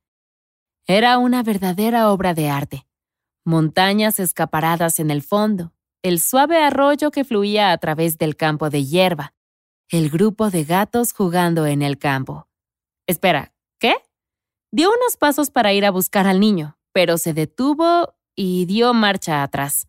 Era 0.88 1.16
una 1.18 1.44
verdadera 1.44 2.10
obra 2.10 2.34
de 2.34 2.50
arte. 2.50 2.88
Montañas 3.44 4.18
escaparadas 4.18 4.98
en 4.98 5.12
el 5.12 5.22
fondo, 5.22 5.72
el 6.02 6.20
suave 6.20 6.60
arroyo 6.60 7.12
que 7.12 7.22
fluía 7.22 7.70
a 7.70 7.78
través 7.78 8.18
del 8.18 8.34
campo 8.34 8.68
de 8.68 8.84
hierba, 8.84 9.32
el 9.90 10.10
grupo 10.10 10.50
de 10.50 10.64
gatos 10.64 11.12
jugando 11.12 11.66
en 11.66 11.82
el 11.82 11.98
campo. 11.98 12.48
Espera, 13.06 13.54
¿qué? 13.78 13.94
Dio 14.72 14.90
unos 14.90 15.16
pasos 15.16 15.52
para 15.52 15.72
ir 15.72 15.86
a 15.86 15.92
buscar 15.92 16.26
al 16.26 16.40
niño, 16.40 16.77
pero 16.98 17.16
se 17.16 17.32
detuvo 17.32 18.16
y 18.34 18.64
dio 18.64 18.92
marcha 18.92 19.44
atrás. 19.44 19.86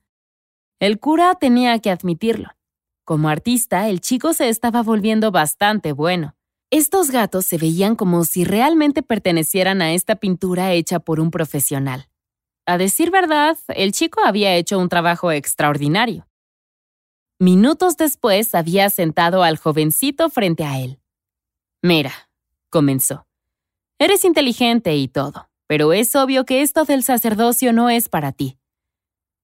El 0.80 1.00
cura 1.00 1.34
tenía 1.34 1.80
que 1.80 1.90
admitirlo. 1.90 2.50
Como 3.04 3.30
artista, 3.30 3.90
el 3.90 4.00
chico 4.00 4.34
se 4.34 4.48
estaba 4.48 4.84
volviendo 4.84 5.32
bastante 5.32 5.92
bueno. 5.92 6.36
Estos 6.70 7.10
gatos 7.10 7.48
se 7.48 7.58
veían 7.58 7.96
como 7.96 8.26
si 8.26 8.44
realmente 8.44 9.02
pertenecieran 9.02 9.82
a 9.82 9.94
esta 9.94 10.18
pintura 10.18 10.74
hecha 10.74 11.00
por 11.00 11.20
un 11.20 11.32
profesional. 11.32 12.10
A 12.68 12.78
decir 12.78 13.10
verdad, 13.10 13.58
el 13.70 13.92
chico 13.92 14.22
había 14.24 14.54
hecho 14.54 14.78
un 14.78 14.88
trabajo 14.88 15.32
extraordinario. 15.32 16.28
Minutos 17.40 17.98
después 17.98 18.54
había 18.54 18.88
sentado 18.92 19.42
al 19.42 19.58
jovencito 19.58 20.30
frente 20.30 20.64
a 20.64 20.78
él. 20.80 21.00
Mira, 21.82 22.30
comenzó. 22.70 23.26
Eres 23.98 24.24
inteligente 24.26 24.96
y 24.96 25.08
todo 25.08 25.49
pero 25.70 25.94
es 25.94 26.16
obvio 26.16 26.46
que 26.46 26.64
esto 26.64 26.84
del 26.84 27.04
sacerdocio 27.04 27.74
no 27.74 27.92
es 27.92 28.10
para 28.10 28.32
ti. 28.32 28.58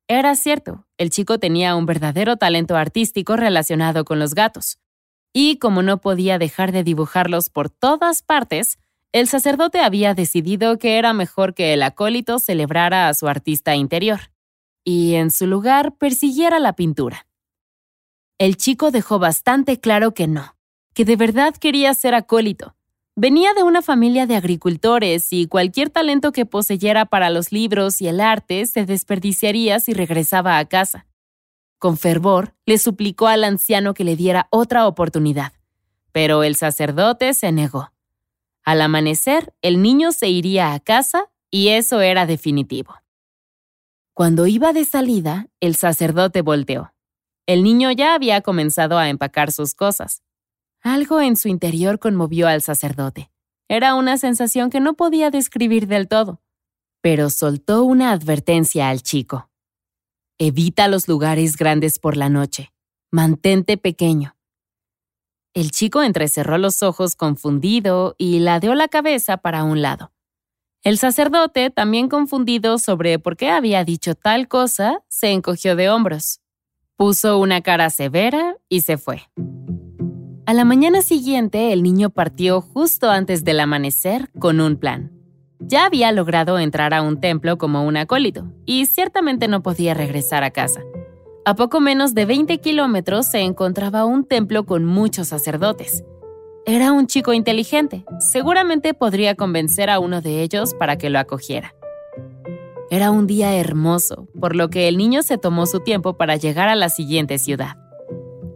Era 0.08 0.34
cierto, 0.34 0.88
el 0.98 1.12
chico 1.12 1.38
tenía 1.38 1.76
un 1.76 1.86
verdadero 1.86 2.36
talento 2.36 2.76
artístico 2.76 3.36
relacionado 3.36 4.06
con 4.06 4.18
los 4.18 4.34
gatos. 4.34 4.80
Y 5.34 5.60
como 5.60 5.84
no 5.84 6.02
podía 6.02 6.40
dejar 6.40 6.72
de 6.72 6.84
dibujarlos 6.84 7.52
por 7.52 7.70
todas 7.70 8.24
partes, 8.24 8.80
el 9.12 9.28
sacerdote 9.28 9.82
había 9.82 10.16
decidido 10.16 10.80
que 10.80 10.98
era 10.98 11.14
mejor 11.14 11.54
que 11.54 11.74
el 11.74 11.84
acólito 11.84 12.40
celebrara 12.40 13.08
a 13.08 13.14
su 13.14 13.28
artista 13.28 13.76
interior, 13.76 14.32
y 14.84 15.14
en 15.14 15.30
su 15.30 15.46
lugar 15.46 15.96
persiguiera 15.96 16.58
la 16.58 16.74
pintura. 16.74 17.28
El 18.40 18.58
chico 18.58 18.90
dejó 18.90 19.20
bastante 19.20 19.80
claro 19.80 20.16
que 20.16 20.26
no, 20.26 20.56
que 20.96 21.06
de 21.06 21.18
verdad 21.18 21.54
quería 21.56 21.94
ser 21.94 22.16
acólito, 22.16 22.76
Venía 23.18 23.54
de 23.54 23.64
una 23.64 23.82
familia 23.82 24.28
de 24.28 24.36
agricultores 24.36 25.32
y 25.32 25.48
cualquier 25.48 25.90
talento 25.90 26.34
que 26.34 26.46
poseyera 26.46 27.06
para 27.06 27.30
los 27.30 27.54
libros 27.54 28.02
y 28.02 28.10
el 28.10 28.20
arte 28.20 28.66
se 28.66 28.86
desperdiciaría 28.86 29.80
si 29.80 29.94
regresaba 29.94 30.58
a 30.58 30.66
casa. 30.66 31.08
Con 31.80 31.98
fervor, 31.98 32.56
le 32.66 32.78
suplicó 32.78 33.28
al 33.28 33.46
anciano 33.46 33.94
que 33.94 34.04
le 34.04 34.18
diera 34.18 34.48
otra 34.50 34.86
oportunidad, 34.86 35.54
pero 36.12 36.44
el 36.44 36.58
sacerdote 36.58 37.34
se 37.34 37.54
negó. 37.54 37.94
Al 38.66 38.82
amanecer, 38.82 39.54
el 39.62 39.82
niño 39.82 40.12
se 40.12 40.28
iría 40.28 40.74
a 40.74 40.80
casa 40.82 41.32
y 41.50 41.70
eso 41.70 42.02
era 42.02 42.26
definitivo. 42.26 42.96
Cuando 44.14 44.46
iba 44.46 44.74
de 44.74 44.84
salida, 44.84 45.48
el 45.62 45.76
sacerdote 45.76 46.42
volteó. 46.42 46.94
El 47.46 47.64
niño 47.64 47.92
ya 47.92 48.14
había 48.14 48.42
comenzado 48.42 48.98
a 48.98 49.08
empacar 49.08 49.54
sus 49.54 49.74
cosas. 49.74 50.22
Algo 50.86 51.20
en 51.20 51.36
su 51.36 51.48
interior 51.48 51.98
conmovió 51.98 52.48
al 52.48 52.62
sacerdote. 52.62 53.32
Era 53.68 53.96
una 53.96 54.20
sensación 54.20 54.70
que 54.70 54.80
no 54.80 54.94
podía 54.94 55.32
describir 55.32 55.88
del 55.88 56.08
todo, 56.08 56.44
pero 57.02 57.32
soltó 57.32 57.84
una 57.84 58.12
advertencia 58.12 58.90
al 58.90 59.02
chico. 59.02 59.50
Evita 60.38 60.88
los 60.88 61.08
lugares 61.08 61.58
grandes 61.58 61.98
por 61.98 62.16
la 62.16 62.30
noche. 62.30 62.72
Mantente 63.12 63.78
pequeño. 63.78 64.38
El 65.56 65.72
chico 65.72 66.04
entrecerró 66.04 66.60
los 66.60 66.84
ojos 66.84 67.16
confundido 67.16 68.14
y 68.20 68.38
ladeó 68.38 68.76
la 68.76 68.88
cabeza 68.88 69.38
para 69.38 69.64
un 69.64 69.82
lado. 69.82 70.12
El 70.84 71.00
sacerdote, 71.00 71.72
también 71.72 72.10
confundido 72.10 72.78
sobre 72.78 73.18
por 73.18 73.38
qué 73.38 73.50
había 73.50 73.84
dicho 73.84 74.14
tal 74.14 74.48
cosa, 74.48 75.04
se 75.08 75.32
encogió 75.32 75.76
de 75.76 75.90
hombros. 75.90 76.42
Puso 76.96 77.40
una 77.40 77.62
cara 77.62 77.90
severa 77.90 78.58
y 78.70 78.82
se 78.82 79.00
fue. 79.00 79.24
A 80.48 80.54
la 80.54 80.64
mañana 80.64 81.02
siguiente, 81.02 81.74
el 81.74 81.82
niño 81.82 82.12
partió 82.12 82.62
justo 82.62 83.10
antes 83.10 83.44
del 83.44 83.60
amanecer 83.60 84.30
con 84.38 84.62
un 84.62 84.78
plan. 84.78 85.12
Ya 85.58 85.86
había 85.86 86.12
logrado 86.12 86.60
entrar 86.60 86.94
a 86.94 87.02
un 87.02 87.20
templo 87.20 87.58
como 87.58 87.84
un 87.84 87.98
acólito, 87.98 88.52
y 88.64 88.86
ciertamente 88.86 89.48
no 89.48 89.64
podía 89.64 89.96
regresar 89.96 90.44
a 90.44 90.52
casa. 90.52 90.82
A 91.46 91.56
poco 91.56 91.80
menos 91.80 92.14
de 92.14 92.26
20 92.26 92.60
kilómetros 92.60 93.26
se 93.26 93.40
encontraba 93.40 94.06
un 94.06 94.24
templo 94.24 94.68
con 94.68 94.86
muchos 94.86 95.30
sacerdotes. 95.30 96.04
Era 96.68 96.92
un 96.92 97.08
chico 97.08 97.34
inteligente, 97.34 98.06
seguramente 98.20 98.94
podría 98.94 99.34
convencer 99.34 99.90
a 99.90 99.98
uno 99.98 100.22
de 100.22 100.44
ellos 100.44 100.76
para 100.76 101.00
que 101.00 101.10
lo 101.10 101.18
acogiera. 101.18 101.74
Era 102.92 103.10
un 103.10 103.26
día 103.26 103.56
hermoso, 103.56 104.28
por 104.40 104.56
lo 104.56 104.70
que 104.70 104.88
el 104.88 104.98
niño 104.98 105.24
se 105.24 105.40
tomó 105.40 105.66
su 105.66 105.80
tiempo 105.80 106.18
para 106.18 106.36
llegar 106.36 106.70
a 106.70 106.76
la 106.76 106.90
siguiente 106.90 107.40
ciudad. 107.40 107.78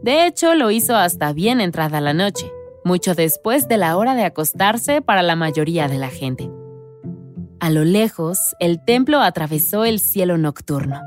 De 0.10 0.26
hecho, 0.26 0.56
lo 0.56 0.72
hizo 0.72 0.96
hasta 0.96 1.34
bien 1.34 1.62
entrada 1.62 2.02
la 2.02 2.16
noche, 2.16 2.52
mucho 2.84 3.14
después 3.14 3.68
de 3.68 3.78
la 3.78 3.96
hora 3.96 4.16
de 4.16 4.26
acostarse 4.26 5.04
para 5.04 5.22
la 5.22 5.36
mayoría 5.36 5.88
de 5.88 6.00
la 6.00 6.08
gente. 6.08 6.50
A 7.60 7.70
lo 7.70 7.86
lejos, 7.86 8.56
el 8.60 8.84
templo 8.84 9.22
atravesó 9.22 9.86
el 9.86 10.00
cielo 10.00 10.40
nocturno. 10.40 11.00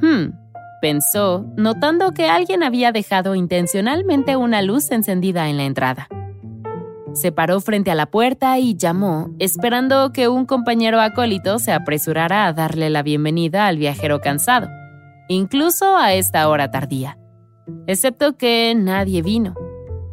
Hmm, 0.00 0.38
pensó, 0.80 1.44
notando 1.58 2.12
que 2.12 2.30
alguien 2.30 2.62
había 2.62 2.92
dejado 2.92 3.34
intencionalmente 3.34 4.36
una 4.36 4.62
luz 4.62 4.90
encendida 4.90 5.50
en 5.50 5.58
la 5.58 5.64
entrada. 5.64 6.08
Se 7.12 7.30
paró 7.30 7.60
frente 7.60 7.90
a 7.90 7.94
la 7.94 8.06
puerta 8.06 8.58
y 8.58 8.74
llamó, 8.74 9.34
esperando 9.38 10.14
que 10.14 10.28
un 10.28 10.46
compañero 10.46 10.98
acólito 11.02 11.58
se 11.58 11.72
apresurara 11.74 12.46
a 12.46 12.54
darle 12.54 12.88
la 12.88 13.02
bienvenida 13.02 13.66
al 13.66 13.76
viajero 13.76 14.22
cansado, 14.22 14.70
incluso 15.28 15.94
a 15.98 16.14
esta 16.14 16.48
hora 16.48 16.70
tardía 16.70 17.18
excepto 17.86 18.36
que 18.36 18.74
nadie 18.76 19.22
vino. 19.22 19.54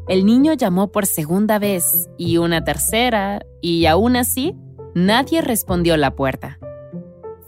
El 0.07 0.25
niño 0.25 0.53
llamó 0.53 0.91
por 0.91 1.05
segunda 1.05 1.59
vez 1.59 2.09
y 2.17 2.37
una 2.37 2.63
tercera, 2.63 3.45
y 3.61 3.85
aún 3.85 4.15
así, 4.15 4.55
nadie 4.93 5.41
respondió 5.41 5.95
la 5.97 6.15
puerta. 6.15 6.59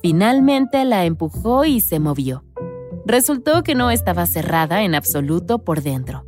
Finalmente 0.02 0.86
la 0.86 1.06
empujó 1.06 1.66
y 1.66 1.82
se 1.82 2.00
movió. 2.00 2.44
Resultó 3.06 3.64
que 3.64 3.76
no 3.76 3.92
estaba 3.92 4.26
cerrada 4.28 4.84
en 4.84 4.96
absoluto 4.96 5.60
por 5.60 5.82
dentro. 5.82 6.26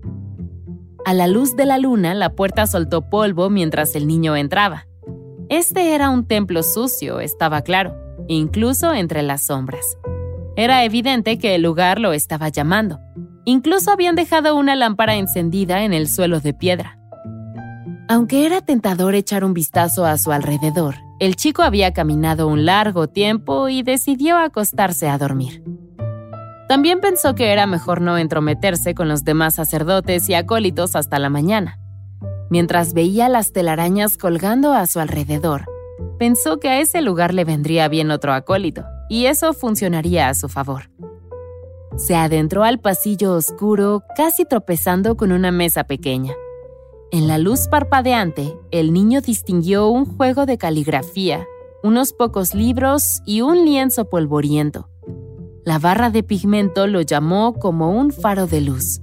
A 1.06 1.14
la 1.14 1.28
luz 1.28 1.56
de 1.56 1.66
la 1.66 1.78
luna, 1.78 2.14
la 2.14 2.32
puerta 2.34 2.68
soltó 2.68 3.10
polvo 3.10 3.50
mientras 3.50 3.96
el 3.96 4.08
niño 4.08 4.36
entraba. 4.36 4.88
Este 5.50 5.94
era 5.94 6.10
un 6.10 6.26
templo 6.26 6.64
sucio, 6.64 7.20
estaba 7.20 7.62
claro, 7.62 7.96
incluso 8.28 8.94
entre 8.94 9.22
las 9.22 9.44
sombras. 9.44 9.98
Era 10.56 10.84
evidente 10.84 11.38
que 11.38 11.54
el 11.54 11.62
lugar 11.62 12.00
lo 12.00 12.14
estaba 12.14 12.50
llamando. 12.50 13.00
Incluso 13.46 13.92
habían 13.92 14.16
dejado 14.16 14.56
una 14.56 14.76
lámpara 14.76 15.16
encendida 15.16 15.84
en 15.84 15.94
el 15.94 16.08
suelo 16.08 16.40
de 16.40 16.54
piedra. 16.54 16.98
Aunque 18.08 18.46
era 18.46 18.62
tentador 18.62 19.16
echar 19.16 19.44
un 19.44 19.54
vistazo 19.54 20.06
a 20.06 20.18
su 20.18 20.32
alrededor, 20.32 20.96
el 21.20 21.36
chico 21.36 21.62
había 21.62 21.94
caminado 21.94 22.48
un 22.48 22.66
largo 22.66 23.08
tiempo 23.08 23.70
y 23.70 23.84
decidió 23.84 24.38
acostarse 24.38 25.08
a 25.08 25.18
dormir. 25.18 25.64
También 26.68 27.00
pensó 27.00 27.36
que 27.36 27.52
era 27.52 27.68
mejor 27.68 28.02
no 28.02 28.18
entrometerse 28.18 28.96
con 28.96 29.08
los 29.08 29.24
demás 29.24 29.56
sacerdotes 29.56 30.28
y 30.30 30.34
acólitos 30.34 30.96
hasta 30.96 31.20
la 31.20 31.30
mañana. 31.30 31.80
Mientras 32.50 32.94
veía 32.94 33.30
las 33.30 33.54
telarañas 33.54 34.18
colgando 34.18 34.74
a 34.74 34.88
su 34.88 35.00
alrededor, 35.00 35.66
pensó 36.18 36.60
que 36.60 36.70
a 36.70 36.80
ese 36.80 37.02
lugar 37.02 37.34
le 37.34 37.44
vendría 37.44 37.88
bien 37.88 38.12
otro 38.12 38.34
acólito, 38.34 38.84
y 39.10 39.26
eso 39.26 39.54
funcionaría 39.54 40.30
a 40.30 40.34
su 40.34 40.50
favor. 40.50 40.90
Se 41.98 42.16
adentró 42.16 42.64
al 42.64 42.80
pasillo 42.80 43.34
oscuro, 43.34 44.04
casi 44.18 44.44
tropezando 44.44 45.16
con 45.16 45.32
una 45.32 45.52
mesa 45.52 45.86
pequeña. 45.86 46.34
En 47.12 47.28
la 47.28 47.38
luz 47.38 47.68
parpadeante, 47.70 48.58
el 48.72 48.92
niño 48.92 49.22
distinguió 49.22 49.88
un 49.88 50.06
juego 50.06 50.46
de 50.46 50.58
caligrafía, 50.58 51.48
unos 51.84 52.12
pocos 52.12 52.54
libros 52.54 53.22
y 53.26 53.42
un 53.42 53.64
lienzo 53.64 54.10
polvoriento. 54.10 54.90
La 55.64 55.80
barra 55.80 56.10
de 56.10 56.22
pigmento 56.22 56.86
lo 56.86 57.02
llamó 57.02 57.54
como 57.54 57.92
un 57.92 58.12
faro 58.12 58.46
de 58.46 58.60
luz. 58.60 59.02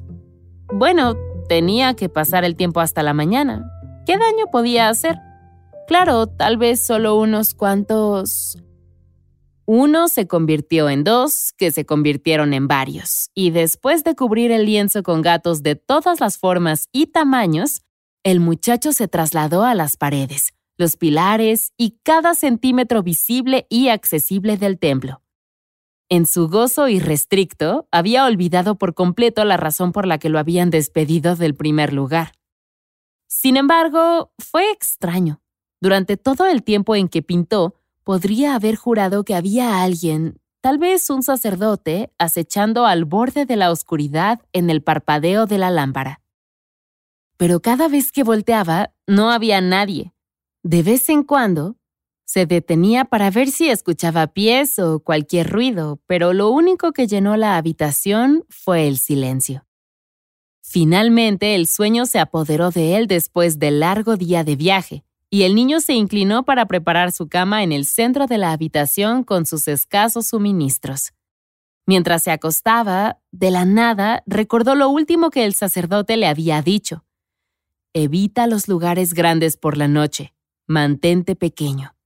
Bueno, 0.72 1.14
tenía 1.49 1.94
que 1.94 2.11
pasar 2.11 2.44
el 2.44 2.56
tiempo 2.56 2.80
hasta 2.80 3.02
la 3.02 3.14
mañana. 3.14 3.64
¿Qué 4.04 4.18
daño 4.18 4.46
podía 4.52 4.90
hacer? 4.90 5.16
Claro, 5.88 6.26
tal 6.26 6.58
vez 6.58 6.84
solo 6.84 7.16
unos 7.18 7.54
cuantos... 7.54 8.58
Uno 9.75 10.09
se 10.09 10.26
convirtió 10.26 10.91
en 10.91 11.02
dos, 11.02 11.55
que 11.57 11.71
se 11.71 11.87
convirtieron 11.87 12.52
en 12.52 12.69
varios, 12.69 13.31
y 13.35 13.52
después 13.52 14.05
de 14.05 14.14
cubrir 14.14 14.50
el 14.52 14.67
lienzo 14.67 15.02
con 15.02 15.23
gatos 15.23 15.62
de 15.62 15.76
todas 15.76 16.21
las 16.21 16.37
formas 16.37 16.91
y 16.93 17.07
tamaños, 17.07 17.81
el 18.23 18.38
muchacho 18.38 18.93
se 18.93 19.09
trasladó 19.09 19.64
a 19.64 19.75
las 19.75 19.97
paredes, 19.97 20.52
los 20.76 20.99
pilares 20.99 21.73
y 21.79 21.99
cada 22.02 22.35
centímetro 22.35 23.02
visible 23.02 23.67
y 23.71 23.88
accesible 23.88 24.59
del 24.59 24.79
templo. 24.79 25.23
En 26.11 26.26
su 26.26 26.49
gozo 26.49 26.88
irrestricto, 26.88 27.88
había 27.91 28.26
olvidado 28.26 28.76
por 28.76 28.93
completo 28.93 29.43
la 29.47 29.57
razón 29.57 29.93
por 29.93 30.07
la 30.07 30.19
que 30.19 30.29
lo 30.29 30.38
habían 30.38 30.69
despedido 30.69 31.35
del 31.35 31.55
primer 31.55 31.95
lugar. 31.95 32.33
Sin 33.26 33.57
embargo, 33.57 34.35
fue 34.38 34.71
extraño. 34.71 35.41
Durante 35.81 36.19
todo 36.19 36.45
el 36.45 36.62
tiempo 36.62 36.95
en 36.95 37.09
que 37.09 37.23
pintó, 37.23 37.82
podría 38.04 38.54
haber 38.54 38.76
jurado 38.76 39.25
que 39.25 39.35
había 39.35 39.82
alguien, 39.82 40.40
tal 40.61 40.78
vez 40.78 41.11
un 41.11 41.23
sacerdote, 41.23 42.12
acechando 42.18 42.87
al 42.87 43.04
borde 43.04 43.47
de 43.47 43.56
la 43.56 43.71
oscuridad 43.71 44.40
en 44.52 44.71
el 44.71 44.82
parpadeo 44.82 45.47
de 45.47 45.59
la 45.59 45.71
lámpara. 45.71 46.21
Pero 47.37 47.61
cada 47.61 47.88
vez 47.88 48.12
que 48.12 48.23
volteaba, 48.23 48.92
no 49.06 49.30
había 49.30 49.61
nadie. 49.61 50.12
De 50.62 50.82
vez 50.82 51.09
en 51.09 51.25
cuando, 51.25 51.76
se 52.25 52.47
detenía 52.47 53.04
para 53.04 53.30
ver 53.30 53.50
si 53.50 53.68
escuchaba 53.68 54.28
pies 54.28 54.78
o 54.78 55.00
cualquier 55.00 55.50
ruido, 55.50 56.00
pero 56.06 56.32
lo 56.32 56.50
único 56.50 56.92
que 56.92 57.06
llenó 57.06 57.37
la 57.37 57.56
habitación 57.56 58.44
fue 58.48 58.87
el 58.88 58.96
silencio. 58.96 59.66
Finalmente 60.62 61.55
el 61.55 61.66
sueño 61.66 62.07
se 62.07 62.20
apoderó 62.20 62.70
de 62.70 62.96
él 62.96 63.07
después 63.07 63.59
del 63.59 63.81
largo 63.81 64.16
día 64.16 64.44
de 64.44 64.57
viaje, 64.57 65.05
y 65.35 65.45
el 65.45 65.55
niño 65.55 65.81
se 65.81 65.95
inclinó 65.95 66.45
para 66.45 66.66
preparar 66.66 67.11
su 67.11 67.27
cama 67.27 67.62
en 67.62 67.73
el 67.73 67.87
centro 67.87 68.27
de 68.27 68.37
la 68.37 68.53
habitación 68.53 69.25
con 69.25 69.47
sus 69.47 69.66
escasos 69.66 70.27
suministros. 70.27 71.14
Mientras 71.87 72.23
se 72.23 72.31
acostaba, 72.31 73.18
de 73.31 73.51
la 73.51 73.64
nada 73.64 74.23
recordó 74.27 74.75
lo 74.75 74.90
último 74.90 75.31
que 75.31 75.47
el 75.47 75.55
sacerdote 75.55 76.18
le 76.18 76.27
había 76.27 76.61
dicho. 76.61 77.07
Evita 77.95 78.47
los 78.47 78.68
lugares 78.68 79.14
grandes 79.14 79.57
por 79.57 79.79
la 79.79 79.88
noche, 79.88 80.35
mantente 80.66 81.35
pequeño. 81.35 81.97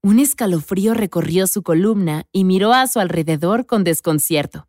Un 0.00 0.20
escalofrío 0.20 0.94
recorrió 0.94 1.48
su 1.48 1.64
columna 1.64 2.28
y 2.30 2.44
miró 2.44 2.72
a 2.72 2.86
su 2.86 3.00
alrededor 3.00 3.66
con 3.66 3.82
desconcierto. 3.82 4.68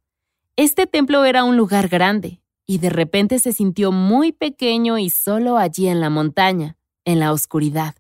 Este 0.56 0.88
templo 0.88 1.26
era 1.26 1.44
un 1.44 1.58
lugar 1.58 1.90
grande, 1.90 2.42
y 2.66 2.80
de 2.80 2.90
repente 2.90 3.38
se 3.38 3.54
sintió 3.54 3.92
muy 3.92 4.32
pequeño 4.32 4.98
y 4.98 5.12
solo 5.12 5.58
allí 5.60 5.88
en 5.88 6.02
la 6.02 6.10
montaña, 6.10 6.78
en 7.08 7.20
la 7.20 7.32
oscuridad, 7.32 7.96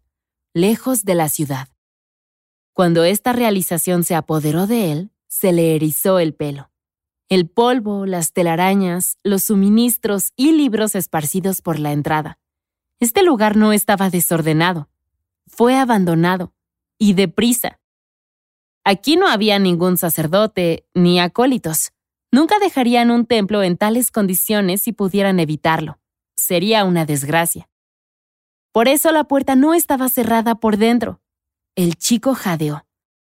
lejos 0.54 1.06
de 1.06 1.16
la 1.16 1.30
ciudad. 1.30 1.70
Cuando 2.74 3.06
esta 3.06 3.32
realización 3.32 4.04
se 4.04 4.16
apoderó 4.16 4.68
de 4.68 4.92
él, 4.92 5.12
se 5.30 5.54
le 5.54 5.76
erizó 5.76 6.20
el 6.20 6.34
pelo. 6.34 6.72
El 7.30 7.48
polvo, 7.48 8.06
las 8.06 8.34
telarañas, 8.34 9.18
los 9.24 9.44
suministros 9.44 10.34
y 10.36 10.52
libros 10.52 10.94
esparcidos 10.94 11.62
por 11.62 11.80
la 11.80 11.94
entrada. 11.94 12.38
Este 13.00 13.24
lugar 13.24 13.56
no 13.56 13.72
estaba 13.72 14.10
desordenado. 14.10 14.90
Fue 15.48 15.78
abandonado 15.78 16.54
y 16.98 17.14
deprisa. 17.14 17.80
Aquí 18.84 19.16
no 19.16 19.28
había 19.28 19.58
ningún 19.58 19.98
sacerdote 19.98 20.86
ni 20.94 21.22
acólitos. 21.22 21.94
Nunca 22.30 22.60
dejarían 22.60 23.10
un 23.12 23.26
templo 23.26 23.64
en 23.64 23.78
tales 23.78 24.12
condiciones 24.12 24.82
si 24.82 24.92
pudieran 24.92 25.40
evitarlo. 25.40 25.98
Sería 26.36 26.84
una 26.84 27.06
desgracia. 27.06 27.70
Por 28.72 28.88
eso 28.88 29.12
la 29.12 29.24
puerta 29.24 29.56
no 29.56 29.74
estaba 29.74 30.10
cerrada 30.10 30.56
por 30.56 30.78
dentro. 30.78 31.22
El 31.76 31.96
chico 31.96 32.34
jadeó. 32.34 32.86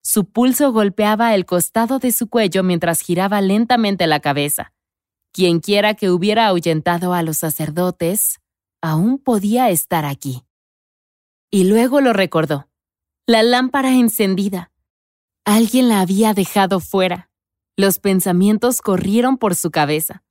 Su 0.02 0.24
pulso 0.26 0.72
golpeaba 0.72 1.34
el 1.34 1.46
costado 1.46 1.98
de 1.98 2.12
su 2.12 2.28
cuello 2.28 2.62
mientras 2.62 3.00
giraba 3.00 3.40
lentamente 3.40 4.06
la 4.06 4.20
cabeza. 4.20 4.72
Quienquiera 5.32 5.94
que 5.94 6.10
hubiera 6.10 6.46
ahuyentado 6.46 7.14
a 7.14 7.22
los 7.22 7.38
sacerdotes, 7.38 8.40
aún 8.82 9.18
podía 9.18 9.70
estar 9.70 10.04
aquí. 10.04 10.44
Y 11.50 11.64
luego 11.64 12.00
lo 12.00 12.12
recordó 12.12 12.68
la 13.26 13.42
lámpara 13.42 13.94
encendida. 13.94 14.70
Alguien 15.46 15.88
la 15.88 16.00
había 16.00 16.34
dejado 16.34 16.78
fuera. 16.78 17.30
Los 17.74 17.98
pensamientos 17.98 18.82
corrieron 18.82 19.38
por 19.38 19.54
su 19.54 19.70
cabeza. 19.70 20.22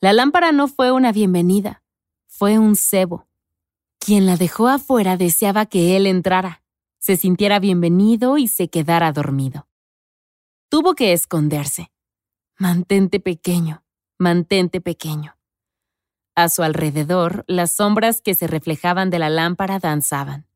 La 0.00 0.12
lámpara 0.12 0.50
no 0.50 0.66
fue 0.66 0.90
una 0.90 1.12
bienvenida, 1.12 1.84
fue 2.26 2.58
un 2.58 2.74
cebo. 2.74 3.28
Quien 4.04 4.26
la 4.26 4.36
dejó 4.36 4.66
afuera 4.66 5.16
deseaba 5.16 5.66
que 5.66 5.96
él 5.96 6.08
entrara, 6.08 6.64
se 6.98 7.16
sintiera 7.16 7.60
bienvenido 7.60 8.36
y 8.36 8.48
se 8.48 8.66
quedara 8.66 9.12
dormido. 9.12 9.68
Tuvo 10.68 10.96
que 10.96 11.12
esconderse. 11.12 11.92
Mantente 12.58 13.20
pequeño, 13.20 13.84
mantente 14.18 14.80
pequeño. 14.80 15.36
A 16.34 16.48
su 16.48 16.64
alrededor, 16.64 17.44
las 17.46 17.74
sombras 17.74 18.20
que 18.20 18.34
se 18.34 18.48
reflejaban 18.48 19.08
de 19.08 19.20
la 19.20 19.30
lámpara 19.30 19.78
danzaban. 19.78 20.48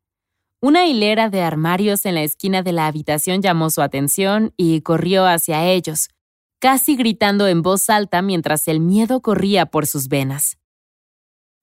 Una 0.61 0.87
hilera 0.87 1.31
de 1.31 1.43
armarios 1.43 2.05
en 2.05 2.17
la 2.17 2.25
esquina 2.25 2.63
de 2.63 2.73
la 2.73 2.89
habitación 2.89 3.43
llamó 3.43 3.71
su 3.71 3.81
atención 3.81 4.55
y 4.57 4.81
corrió 4.81 5.25
hacia 5.25 5.65
ellos, 5.67 6.09
casi 6.59 6.97
gritando 6.97 7.47
en 7.47 7.63
voz 7.63 7.91
alta 7.91 8.23
mientras 8.23 8.67
el 8.67 8.81
miedo 8.81 9.23
corría 9.23 9.67
por 9.67 9.87
sus 9.87 10.09
venas. 10.09 10.59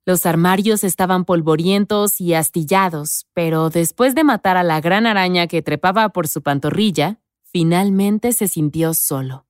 Los 0.06 0.26
armarios 0.26 0.84
estaban 0.84 1.24
polvorientos 1.24 2.20
y 2.20 2.34
astillados, 2.34 3.26
pero 3.34 3.70
después 3.70 4.16
de 4.16 4.26
matar 4.26 4.58
a 4.58 4.64
la 4.64 4.82
gran 4.82 5.06
araña 5.06 5.48
que 5.48 5.62
trepaba 5.62 6.10
por 6.10 6.28
su 6.28 6.42
pantorrilla, 6.42 7.22
finalmente 7.44 8.34
se 8.34 8.50
sintió 8.50 8.94
solo. 8.94 9.46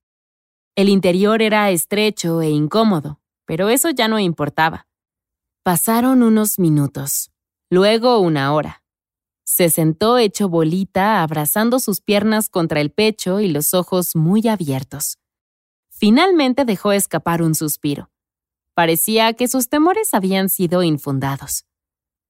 El 0.76 0.88
interior 0.88 1.42
era 1.42 1.70
estrecho 1.70 2.40
e 2.40 2.50
incómodo, 2.50 3.20
pero 3.46 3.68
eso 3.68 3.90
ya 3.90 4.06
no 4.06 4.20
importaba. 4.20 4.86
Pasaron 5.64 6.22
unos 6.22 6.60
minutos, 6.60 7.32
luego 7.68 8.18
una 8.20 8.52
hora. 8.54 8.84
Se 9.44 9.70
sentó 9.70 10.18
hecho 10.18 10.48
bolita, 10.48 11.22
abrazando 11.22 11.80
sus 11.80 12.00
piernas 12.00 12.48
contra 12.48 12.80
el 12.80 12.90
pecho 12.90 13.40
y 13.40 13.48
los 13.48 13.74
ojos 13.74 14.14
muy 14.14 14.46
abiertos. 14.46 15.18
Finalmente 15.90 16.64
dejó 16.64 16.92
escapar 16.92 17.42
un 17.42 17.54
suspiro. 17.54 18.10
Parecía 18.74 19.32
que 19.34 19.48
sus 19.48 19.68
temores 19.68 20.14
habían 20.14 20.48
sido 20.48 20.82
infundados. 20.82 21.66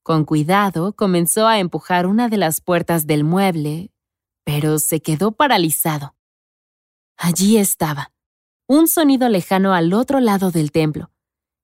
Con 0.02 0.24
cuidado 0.24 0.94
comenzó 0.94 1.46
a 1.46 1.58
empujar 1.58 2.06
una 2.06 2.28
de 2.28 2.36
las 2.36 2.60
puertas 2.60 3.06
del 3.06 3.24
mueble, 3.24 3.90
pero 4.44 4.78
se 4.78 5.00
quedó 5.00 5.32
paralizado. 5.32 6.14
Allí 7.16 7.56
estaba, 7.56 8.12
un 8.68 8.88
sonido 8.88 9.28
lejano 9.28 9.72
al 9.72 9.92
otro 9.94 10.20
lado 10.20 10.50
del 10.50 10.72
templo. 10.72 11.10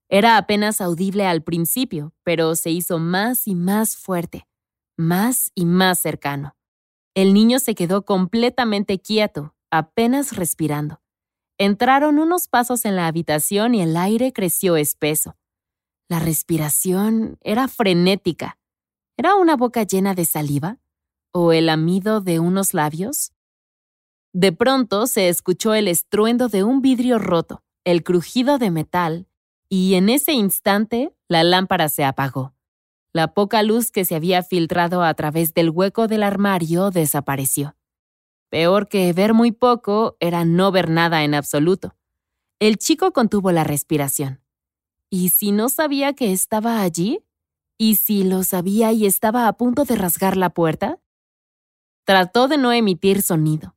Era 0.09 0.39
apenas 0.39 0.81
audible 0.81 1.27
al 1.27 1.43
principio, 1.43 2.15
pero 2.25 2.55
se 2.55 2.71
hizo 2.71 2.99
más 2.99 3.47
y 3.47 3.55
más 3.55 3.97
fuerte 3.97 4.47
más 5.01 5.51
y 5.55 5.65
más 5.65 5.99
cercano. 5.99 6.55
El 7.15 7.35
niño 7.35 7.59
se 7.59 7.75
quedó 7.75 8.05
completamente 8.05 9.01
quieto, 9.01 9.57
apenas 9.71 10.37
respirando. 10.37 11.00
Entraron 11.63 12.19
unos 12.19 12.49
pasos 12.49 12.87
en 12.87 12.97
la 12.97 13.07
habitación 13.07 13.75
y 13.75 13.83
el 13.83 13.95
aire 13.95 14.33
creció 14.33 14.79
espeso. 14.79 15.37
La 16.09 16.19
respiración 16.19 17.37
era 17.43 17.69
frenética. 17.69 18.59
¿Era 19.19 19.35
una 19.35 19.57
boca 19.57 19.83
llena 19.83 20.15
de 20.15 20.25
saliva? 20.25 20.79
¿O 21.33 21.53
el 21.53 21.69
amido 21.69 22.23
de 22.23 22.41
unos 22.41 22.73
labios? 22.73 23.35
De 24.33 24.53
pronto 24.53 25.07
se 25.07 25.29
escuchó 25.29 25.75
el 25.75 25.87
estruendo 25.87 26.49
de 26.49 26.65
un 26.65 26.81
vidrio 26.81 27.19
roto, 27.19 27.63
el 27.85 28.05
crujido 28.05 28.57
de 28.57 28.71
metal, 28.71 29.29
y 29.69 29.97
en 29.97 30.09
ese 30.09 30.33
instante 30.33 31.15
la 31.29 31.45
lámpara 31.45 31.91
se 31.91 32.07
apagó. 32.07 32.55
La 33.13 33.35
poca 33.35 33.63
luz 33.63 33.91
que 33.91 34.07
se 34.07 34.15
había 34.15 34.43
filtrado 34.43 35.03
a 35.03 35.13
través 35.13 35.53
del 35.53 35.69
hueco 35.69 36.09
del 36.09 36.23
armario 36.23 36.91
desapareció. 36.91 37.77
Peor 38.51 38.89
que 38.89 39.13
ver 39.13 39.33
muy 39.33 39.53
poco 39.53 40.17
era 40.21 40.45
no 40.45 40.71
ver 40.73 40.91
nada 40.91 41.25
en 41.25 41.35
absoluto. 41.35 41.97
El 42.59 42.77
chico 42.77 43.13
contuvo 43.13 43.53
la 43.53 43.65
respiración. 43.65 44.43
¿Y 45.09 45.31
si 45.31 45.53
no 45.53 45.69
sabía 45.69 46.13
que 46.13 46.33
estaba 46.33 46.83
allí? 46.83 47.25
¿Y 47.79 47.97
si 47.97 48.25
lo 48.25 48.43
sabía 48.43 48.93
y 48.93 49.07
estaba 49.07 49.49
a 49.49 49.53
punto 49.55 49.85
de 49.85 49.97
rasgar 49.97 50.37
la 50.37 50.51
puerta? 50.51 51.01
Trató 52.05 52.49
de 52.49 52.59
no 52.59 52.73
emitir 52.73 53.23
sonido, 53.23 53.77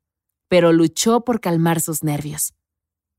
pero 0.50 0.74
luchó 0.74 1.22
por 1.24 1.40
calmar 1.40 1.80
sus 1.80 2.04
nervios. 2.04 2.54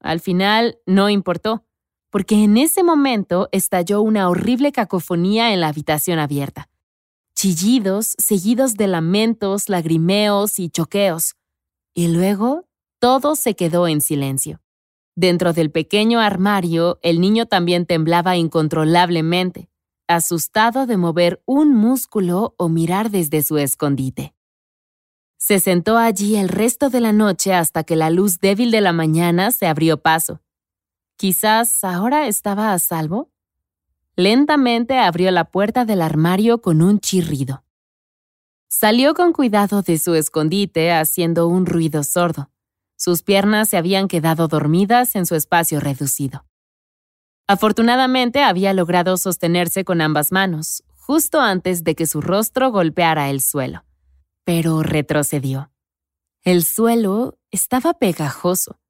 Al 0.01 0.21
final, 0.21 0.79
no 0.87 1.09
importó 1.09 1.65
porque 2.11 2.45
en 2.45 2.57
ese 2.59 2.85
momento 2.85 3.49
estalló 3.51 4.01
una 4.01 4.29
horrible 4.29 4.71
cacofonía 4.71 5.53
en 5.53 5.61
la 5.61 5.67
habitación 5.67 6.21
abierta. 6.21 6.69
Chillidos 7.35 8.15
seguidos 8.19 8.75
de 8.75 8.87
lamentos, 8.87 9.69
lagrimeos 9.69 10.61
y 10.61 10.71
choqueos. 10.71 11.35
Y 11.95 12.09
luego 12.09 12.67
todo 12.99 13.37
se 13.37 13.55
quedó 13.55 13.89
en 13.89 14.01
silencio. 14.01 14.61
Dentro 15.17 15.53
del 15.53 15.71
pequeño 15.71 16.21
armario, 16.21 16.99
el 17.03 17.21
niño 17.21 17.47
también 17.47 17.87
temblaba 17.87 18.37
incontrolablemente, 18.37 19.71
asustado 20.09 20.87
de 20.87 20.97
mover 20.97 21.43
un 21.47 21.75
músculo 21.75 22.55
o 22.59 22.69
mirar 22.69 23.11
desde 23.11 23.43
su 23.43 23.59
escondite. 23.59 24.35
Se 25.39 25.61
sentó 25.61 25.97
allí 25.97 26.37
el 26.37 26.49
resto 26.49 26.91
de 26.91 27.01
la 27.01 27.13
noche 27.13 27.55
hasta 27.55 27.85
que 27.85 27.97
la 27.97 28.11
luz 28.11 28.41
débil 28.41 28.71
de 28.71 28.81
la 28.81 28.93
mañana 28.93 29.51
se 29.51 29.67
abrió 29.67 29.99
paso 30.03 30.41
Quizás 31.17 31.85
ahora 31.85 32.27
estaba 32.27 32.73
a 32.73 32.79
salvo. 32.79 33.31
Lentamente 34.17 34.99
abrió 34.99 35.31
la 35.31 35.45
puerta 35.45 35.85
del 35.85 36.03
armario 36.03 36.61
con 36.61 36.83
un 36.83 36.99
chirrido. 36.99 37.65
Salió 38.77 39.15
con 39.15 39.33
cuidado 39.33 39.83
de 39.83 39.99
su 39.99 40.17
escondite 40.17 40.91
haciendo 40.91 41.47
un 41.47 41.65
ruido 41.65 42.03
sordo. 42.03 42.51
Sus 42.97 43.23
piernas 43.23 43.69
se 43.69 43.77
habían 43.77 44.09
quedado 44.09 44.49
dormidas 44.49 45.15
en 45.15 45.27
su 45.27 45.37
espacio 45.37 45.79
reducido. 45.79 46.45
Afortunadamente 47.47 48.43
había 48.43 48.73
logrado 48.73 49.17
sostenerse 49.17 49.85
con 49.85 50.01
ambas 50.01 50.33
manos, 50.33 50.83
justo 50.97 51.41
antes 51.41 51.85
de 51.85 51.95
que 51.95 52.09
su 52.09 52.21
rostro 52.21 52.73
golpeara 52.73 53.31
el 53.31 53.43
suelo. 53.43 53.85
Pero 54.43 54.83
retrocedió. 54.83 55.71
El 56.43 56.65
suelo 56.65 57.39
estaba 57.53 57.95
pegajoso. 57.95 58.81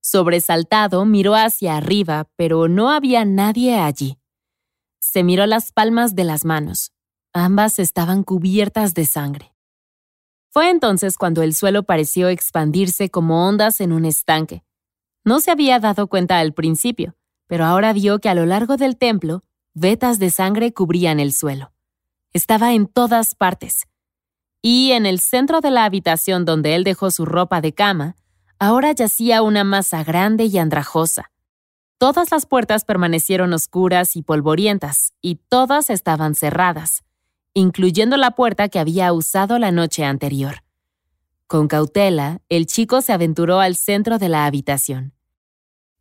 Sobresaltado, 0.00 1.04
miró 1.04 1.36
hacia 1.36 1.76
arriba, 1.76 2.28
pero 2.34 2.66
no 2.66 2.90
había 2.90 3.24
nadie 3.24 3.78
allí. 3.78 4.18
Se 4.98 5.22
miró 5.22 5.46
las 5.46 5.70
palmas 5.70 6.16
de 6.16 6.24
las 6.24 6.44
manos. 6.44 6.90
Ambas 7.32 7.78
estaban 7.78 8.24
cubiertas 8.24 8.92
de 8.94 9.06
sangre. 9.06 9.54
Fue 10.48 10.68
entonces 10.68 11.16
cuando 11.16 11.42
el 11.42 11.54
suelo 11.54 11.84
pareció 11.84 12.28
expandirse 12.28 13.08
como 13.08 13.46
ondas 13.46 13.80
en 13.80 13.92
un 13.92 14.04
estanque. 14.04 14.64
No 15.24 15.38
se 15.38 15.52
había 15.52 15.78
dado 15.78 16.08
cuenta 16.08 16.40
al 16.40 16.54
principio, 16.54 17.14
pero 17.46 17.64
ahora 17.64 17.92
vio 17.92 18.18
que 18.18 18.28
a 18.28 18.34
lo 18.34 18.46
largo 18.46 18.76
del 18.76 18.96
templo, 18.96 19.44
vetas 19.74 20.18
de 20.18 20.30
sangre 20.30 20.72
cubrían 20.72 21.20
el 21.20 21.32
suelo. 21.32 21.72
Estaba 22.32 22.72
en 22.72 22.88
todas 22.88 23.36
partes. 23.36 23.86
Y 24.60 24.90
en 24.90 25.06
el 25.06 25.20
centro 25.20 25.60
de 25.60 25.70
la 25.70 25.84
habitación 25.84 26.44
donde 26.44 26.74
él 26.74 26.82
dejó 26.82 27.12
su 27.12 27.26
ropa 27.26 27.60
de 27.60 27.72
cama, 27.74 28.16
ahora 28.58 28.90
yacía 28.90 29.42
una 29.42 29.62
masa 29.62 30.02
grande 30.02 30.46
y 30.46 30.58
andrajosa. 30.58 31.30
Todas 31.96 32.32
las 32.32 32.46
puertas 32.46 32.84
permanecieron 32.84 33.52
oscuras 33.52 34.16
y 34.16 34.22
polvorientas, 34.22 35.12
y 35.22 35.36
todas 35.36 35.90
estaban 35.90 36.34
cerradas, 36.34 37.04
incluyendo 37.54 38.16
la 38.16 38.32
puerta 38.32 38.68
que 38.68 38.78
había 38.78 39.12
usado 39.12 39.58
la 39.58 39.72
noche 39.72 40.04
anterior. 40.04 40.62
Con 41.46 41.66
cautela, 41.68 42.42
el 42.48 42.66
chico 42.66 43.02
se 43.02 43.12
aventuró 43.12 43.60
al 43.60 43.74
centro 43.74 44.18
de 44.18 44.28
la 44.28 44.46
habitación. 44.46 45.14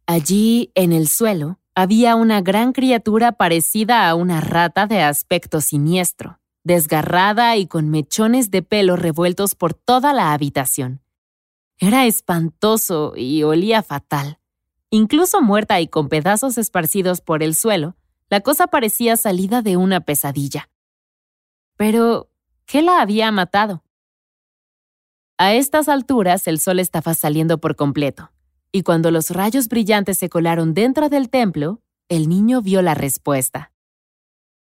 Allí, 0.05 0.71
en 0.75 0.93
el 0.93 1.07
suelo, 1.07 1.59
había 1.75 2.15
una 2.15 2.41
gran 2.41 2.73
criatura 2.73 3.31
parecida 3.31 4.09
a 4.09 4.15
una 4.15 4.41
rata 4.41 4.85
de 4.85 5.01
aspecto 5.01 5.61
siniestro, 5.61 6.39
desgarrada 6.63 7.55
y 7.57 7.67
con 7.67 7.89
mechones 7.89 8.51
de 8.51 8.61
pelo 8.61 8.95
revueltos 8.95 9.55
por 9.55 9.73
toda 9.73 10.13
la 10.13 10.33
habitación. 10.33 11.01
Era 11.77 12.05
espantoso 12.05 13.13
y 13.15 13.43
olía 13.43 13.81
fatal. 13.81 14.39
Incluso 14.89 15.41
muerta 15.41 15.79
y 15.79 15.87
con 15.87 16.09
pedazos 16.09 16.57
esparcidos 16.57 17.21
por 17.21 17.41
el 17.41 17.55
suelo, 17.55 17.95
la 18.29 18.41
cosa 18.41 18.67
parecía 18.67 19.15
salida 19.15 19.61
de 19.61 19.77
una 19.77 20.01
pesadilla. 20.01 20.69
Pero, 21.79 22.29
¿qué 22.65 22.81
la 22.81 22.99
había 22.99 23.31
matado? 23.31 23.85
A 25.37 25.53
estas 25.53 25.87
alturas 25.87 26.45
el 26.47 26.59
sol 26.59 26.79
estaba 26.79 27.13
saliendo 27.13 27.61
por 27.61 27.77
completo, 27.77 28.33
y 28.73 28.83
cuando 28.83 29.11
los 29.11 29.29
rayos 29.29 29.69
brillantes 29.69 30.17
se 30.17 30.27
colaron 30.27 30.73
dentro 30.73 31.07
del 31.07 31.29
templo, 31.29 31.81
el 32.09 32.27
niño 32.27 32.61
vio 32.61 32.81
la 32.81 32.95
respuesta. 32.95 33.71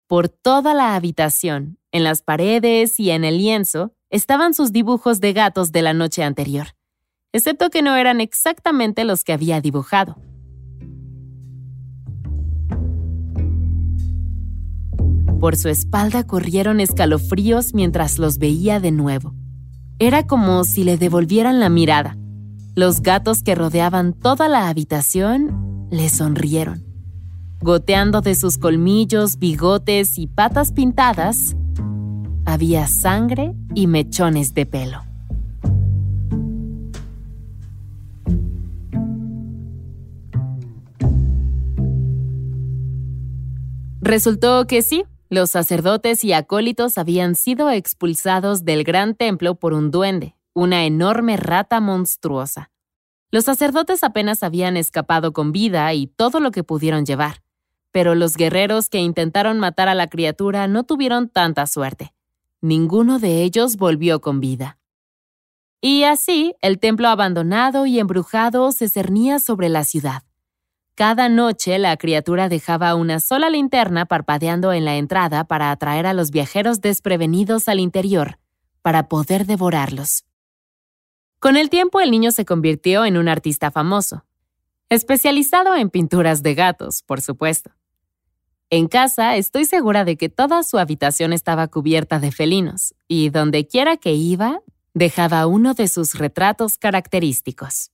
Por 0.08 0.30
toda 0.30 0.74
la 0.74 0.96
habitación, 0.96 1.78
en 1.92 2.06
las 2.06 2.22
paredes 2.22 2.98
y 2.98 3.12
en 3.12 3.26
el 3.26 3.40
lienzo, 3.40 3.94
estaban 4.10 4.54
sus 4.54 4.72
dibujos 4.72 5.20
de 5.20 5.34
gatos 5.34 5.74
de 5.74 5.82
la 5.82 5.94
noche 5.94 6.24
anterior 6.24 6.70
excepto 7.34 7.70
que 7.70 7.82
no 7.82 7.96
eran 7.96 8.22
exactamente 8.22 9.04
los 9.06 9.24
que 9.24 9.34
había 9.34 9.62
dibujado. 9.62 10.18
Por 15.42 15.56
su 15.56 15.70
espalda 15.70 16.24
corrieron 16.24 16.80
escalofríos 16.80 17.74
mientras 17.74 18.20
los 18.20 18.38
veía 18.38 18.80
de 18.80 18.92
nuevo. 18.92 19.34
Era 19.98 20.28
como 20.28 20.64
si 20.64 20.84
le 20.84 20.98
devolvieran 20.98 21.60
la 21.60 21.68
mirada. 21.68 22.16
Los 22.76 23.02
gatos 23.02 23.42
que 23.42 23.56
rodeaban 23.56 24.14
toda 24.14 24.48
la 24.48 24.70
habitación 24.70 25.88
le 25.90 26.10
sonrieron. 26.10 26.86
Goteando 27.60 28.22
de 28.22 28.36
sus 28.36 28.60
colmillos, 28.60 29.40
bigotes 29.40 30.20
y 30.20 30.28
patas 30.28 30.72
pintadas, 30.74 31.56
había 32.46 32.86
sangre 32.86 33.56
y 33.74 33.88
mechones 33.88 34.54
de 34.54 34.68
pelo. 34.68 35.02
Resultó 44.02 44.68
que 44.68 44.82
sí, 44.84 45.04
los 45.32 45.50
sacerdotes 45.50 46.26
y 46.26 46.34
acólitos 46.34 46.98
habían 46.98 47.36
sido 47.36 47.70
expulsados 47.70 48.66
del 48.66 48.84
gran 48.84 49.16
templo 49.16 49.56
por 49.56 49.74
un 49.74 49.90
duende, 49.90 50.36
una 50.54 50.84
enorme 50.84 51.38
rata 51.38 51.80
monstruosa. 51.80 52.70
Los 53.32 53.46
sacerdotes 53.46 54.04
apenas 54.04 54.44
habían 54.44 54.76
escapado 54.76 55.32
con 55.32 55.54
vida 55.54 55.94
y 55.94 56.08
todo 56.08 56.42
lo 56.42 56.52
que 56.52 56.66
pudieron 56.66 57.06
llevar, 57.06 57.44
pero 57.94 58.14
los 58.14 58.36
guerreros 58.36 58.90
que 58.90 59.00
intentaron 59.00 59.58
matar 59.58 59.88
a 59.88 59.96
la 59.96 60.08
criatura 60.08 60.68
no 60.68 60.84
tuvieron 60.84 61.30
tanta 61.30 61.66
suerte. 61.66 62.14
Ninguno 62.60 63.18
de 63.18 63.44
ellos 63.44 63.78
volvió 63.78 64.20
con 64.20 64.42
vida. 64.42 64.80
Y 65.80 66.04
así, 66.04 66.56
el 66.62 66.78
templo 66.78 67.08
abandonado 67.08 67.86
y 67.86 68.00
embrujado 68.00 68.74
se 68.74 68.90
cernía 68.90 69.40
sobre 69.40 69.70
la 69.70 69.86
ciudad. 69.86 70.24
Cada 70.96 71.30
noche 71.30 71.80
la 71.80 71.96
criatura 71.98 72.50
dejaba 72.50 72.96
una 72.96 73.20
sola 73.20 73.50
linterna 73.50 74.06
parpadeando 74.06 74.74
en 74.74 74.86
la 74.86 74.98
entrada 74.98 75.46
para 75.46 75.72
atraer 75.72 76.06
a 76.06 76.14
los 76.14 76.32
viajeros 76.32 76.82
desprevenidos 76.82 77.68
al 77.70 77.80
interior, 77.80 78.40
para 78.82 79.08
poder 79.08 79.46
devorarlos. 79.46 80.26
Con 81.40 81.58
el 81.58 81.70
tiempo 81.70 82.02
el 82.02 82.12
niño 82.12 82.32
se 82.32 82.46
convirtió 82.46 83.06
en 83.06 83.18
un 83.18 83.28
artista 83.28 83.72
famoso, 83.72 84.26
especializado 84.90 85.76
en 85.76 85.90
pinturas 85.90 86.44
de 86.44 86.54
gatos, 86.54 87.02
por 87.04 87.22
supuesto. 87.22 87.72
En 88.70 88.88
casa 88.88 89.36
estoy 89.38 89.66
segura 89.66 90.06
de 90.06 90.18
que 90.18 90.30
toda 90.30 90.64
su 90.64 90.78
habitación 90.78 91.34
estaba 91.34 91.68
cubierta 91.68 92.20
de 92.20 92.32
felinos, 92.32 92.94
y 93.08 93.30
donde 93.30 93.66
quiera 93.66 93.98
que 93.98 94.14
iba, 94.14 94.62
dejaba 94.94 95.48
uno 95.48 95.74
de 95.74 95.88
sus 95.88 96.16
retratos 96.16 96.78
característicos. 96.78 97.92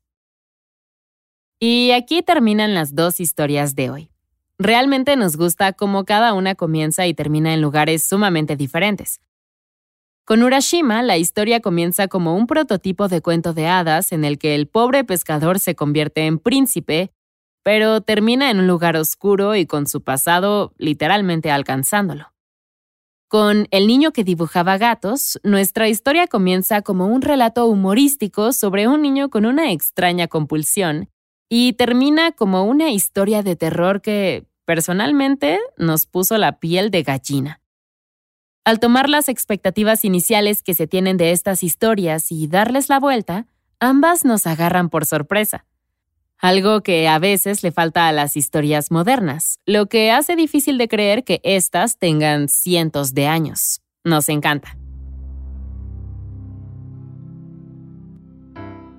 Y 1.60 1.90
aquí 1.90 2.22
terminan 2.22 2.76
las 2.76 2.94
dos 2.94 3.20
historias 3.20 3.74
de 3.74 3.90
hoy. 3.90 4.12
Realmente 4.60 5.16
nos 5.16 5.38
gusta 5.38 5.74
cómo 5.74 6.06
cada 6.06 6.34
una 6.34 6.54
comienza 6.54 7.08
y 7.08 7.16
termina 7.16 7.52
en 7.54 7.62
lugares 7.62 8.04
sumamente 8.04 8.56
diferentes. 8.56 9.22
Con 10.24 10.44
Urashima, 10.44 11.02
la 11.02 11.18
historia 11.18 11.60
comienza 11.60 12.08
como 12.08 12.36
un 12.36 12.46
prototipo 12.46 13.08
de 13.08 13.22
cuento 13.22 13.54
de 13.54 13.68
hadas 13.68 14.12
en 14.12 14.24
el 14.24 14.38
que 14.38 14.54
el 14.54 14.68
pobre 14.68 15.04
pescador 15.04 15.60
se 15.60 15.74
convierte 15.74 16.28
en 16.28 16.38
príncipe, 16.38 17.12
pero 17.64 18.02
termina 18.02 18.52
en 18.52 18.60
un 18.60 18.68
lugar 18.68 18.96
oscuro 18.96 19.56
y 19.56 19.66
con 19.66 19.88
su 19.88 20.04
pasado 20.04 20.74
literalmente 20.78 21.50
alcanzándolo. 21.50 22.34
Con 23.30 23.68
El 23.72 23.88
niño 23.88 24.12
que 24.12 24.24
dibujaba 24.24 24.78
gatos, 24.78 25.40
nuestra 25.44 25.90
historia 25.90 26.28
comienza 26.28 26.84
como 26.84 27.08
un 27.08 27.22
relato 27.24 27.66
humorístico 27.66 28.54
sobre 28.54 28.88
un 28.88 29.02
niño 29.02 29.30
con 29.30 29.46
una 29.46 29.72
extraña 29.72 30.28
compulsión 30.28 31.10
y 31.50 31.74
termina 31.74 32.32
como 32.32 32.64
una 32.64 32.90
historia 32.90 33.44
de 33.44 33.56
terror 33.56 34.02
que, 34.02 34.46
personalmente, 34.66 35.60
nos 35.78 36.06
puso 36.06 36.38
la 36.38 36.60
piel 36.60 36.92
de 36.92 37.04
gallina. 37.04 37.62
Al 38.66 38.80
tomar 38.82 39.08
las 39.08 39.30
expectativas 39.30 40.04
iniciales 40.04 40.62
que 40.62 40.74
se 40.74 40.88
tienen 40.88 41.16
de 41.16 41.32
estas 41.32 41.64
historias 41.64 42.32
y 42.32 42.48
darles 42.48 42.90
la 42.90 43.00
vuelta, 43.00 43.46
ambas 43.80 44.26
nos 44.26 44.46
agarran 44.46 44.90
por 44.90 45.06
sorpresa. 45.06 45.66
Algo 46.38 46.82
que 46.82 47.08
a 47.08 47.18
veces 47.18 47.64
le 47.64 47.72
falta 47.72 48.08
a 48.08 48.12
las 48.12 48.36
historias 48.36 48.92
modernas, 48.92 49.60
lo 49.66 49.88
que 49.88 50.12
hace 50.12 50.36
difícil 50.36 50.78
de 50.78 50.88
creer 50.88 51.24
que 51.24 51.40
éstas 51.44 51.98
tengan 51.98 52.50
cientos 52.50 53.14
de 53.14 53.28
años. 53.28 53.82
Nos 54.04 54.30
encanta. 54.30 54.78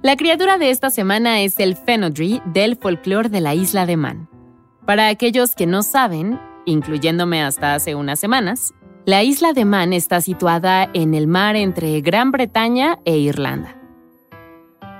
La 0.00 0.14
criatura 0.14 0.58
de 0.58 0.70
esta 0.70 0.90
semana 0.90 1.40
es 1.40 1.58
el 1.58 1.74
Fenodri 1.74 2.40
del 2.44 2.76
folclore 2.76 3.30
de 3.30 3.40
la 3.40 3.56
isla 3.56 3.84
de 3.84 3.96
Man. 3.96 4.28
Para 4.86 5.08
aquellos 5.08 5.56
que 5.56 5.66
no 5.66 5.82
saben, 5.82 6.38
incluyéndome 6.66 7.42
hasta 7.42 7.74
hace 7.74 7.96
unas 7.96 8.20
semanas, 8.20 8.72
la 9.06 9.24
isla 9.24 9.52
de 9.52 9.64
Man 9.64 9.92
está 9.92 10.20
situada 10.20 10.88
en 10.94 11.14
el 11.14 11.26
mar 11.26 11.56
entre 11.56 12.00
Gran 12.00 12.30
Bretaña 12.30 13.00
e 13.04 13.18
Irlanda. 13.18 13.76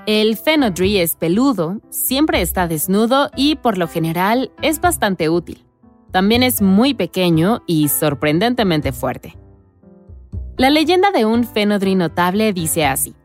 El 0.05 0.35
Fenodri 0.35 0.97
es 0.97 1.15
peludo, 1.15 1.79
siempre 1.89 2.41
está 2.41 2.67
desnudo 2.67 3.31
y 3.37 3.55
por 3.55 3.77
lo 3.77 3.87
general 3.87 4.51
es 4.61 4.81
bastante 4.81 5.29
útil. 5.29 5.65
También 6.11 6.43
es 6.43 6.61
muy 6.61 6.93
pequeño 6.93 7.61
y 7.67 7.87
sorprendentemente 7.87 8.91
fuerte. 8.91 9.37
La 10.57 10.69
leyenda 10.69 11.11
de 11.11 11.23
un 11.23 11.45
Fenodri 11.45 11.95
notable 11.95 12.51
dice 12.51 12.85
así. 12.85 13.15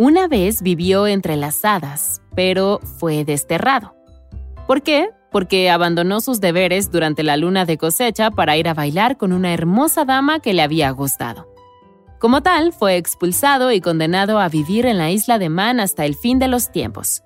Una 0.00 0.28
vez 0.28 0.62
vivió 0.62 1.08
entre 1.08 1.34
las 1.34 1.64
hadas, 1.64 2.22
pero 2.36 2.78
fue 2.98 3.24
desterrado. 3.24 3.96
¿Por 4.68 4.82
qué? 4.84 5.10
Porque 5.32 5.70
abandonó 5.70 6.20
sus 6.20 6.40
deberes 6.40 6.92
durante 6.92 7.24
la 7.24 7.36
luna 7.36 7.64
de 7.64 7.78
cosecha 7.78 8.30
para 8.30 8.56
ir 8.56 8.68
a 8.68 8.74
bailar 8.74 9.16
con 9.16 9.32
una 9.32 9.52
hermosa 9.52 10.04
dama 10.04 10.38
que 10.38 10.54
le 10.54 10.62
había 10.62 10.88
gustado. 10.92 11.52
Como 12.20 12.44
tal, 12.44 12.72
fue 12.72 12.96
expulsado 12.96 13.72
y 13.72 13.80
condenado 13.80 14.38
a 14.38 14.48
vivir 14.48 14.86
en 14.86 14.98
la 14.98 15.10
isla 15.10 15.40
de 15.40 15.48
Man 15.48 15.80
hasta 15.80 16.06
el 16.06 16.14
fin 16.14 16.38
de 16.38 16.46
los 16.46 16.70
tiempos. 16.70 17.24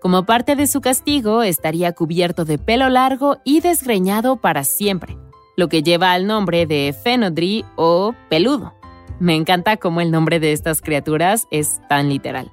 Como 0.00 0.24
parte 0.24 0.56
de 0.56 0.66
su 0.66 0.80
castigo, 0.80 1.42
estaría 1.42 1.92
cubierto 1.92 2.46
de 2.46 2.56
pelo 2.56 2.88
largo 2.88 3.36
y 3.44 3.60
desgreñado 3.60 4.36
para 4.36 4.64
siempre, 4.64 5.18
lo 5.58 5.68
que 5.68 5.82
lleva 5.82 6.12
al 6.12 6.26
nombre 6.26 6.64
de 6.64 6.94
Fenodri 7.04 7.66
o 7.76 8.14
peludo. 8.30 8.72
Me 9.20 9.34
encanta 9.34 9.76
cómo 9.76 10.00
el 10.00 10.10
nombre 10.10 10.40
de 10.40 10.52
estas 10.52 10.80
criaturas 10.80 11.46
es 11.50 11.80
tan 11.88 12.08
literal. 12.08 12.50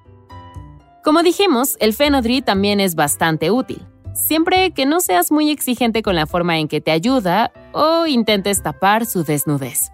Como 1.04 1.24
dijimos, 1.24 1.78
el 1.80 1.94
Fenodri 1.94 2.42
también 2.42 2.80
es 2.80 2.96
bastante 2.96 3.50
útil, 3.50 3.82
siempre 4.14 4.72
que 4.72 4.86
no 4.86 5.00
seas 5.00 5.32
muy 5.32 5.50
exigente 5.50 6.04
con 6.04 6.16
la 6.16 6.28
forma 6.28 6.60
en 6.60 6.68
que 6.68 6.82
te 6.82 6.92
ayuda 6.92 7.52
o 7.74 8.06
intentes 8.06 8.62
tapar 8.62 9.06
su 9.06 9.24
desnudez. 9.24 9.92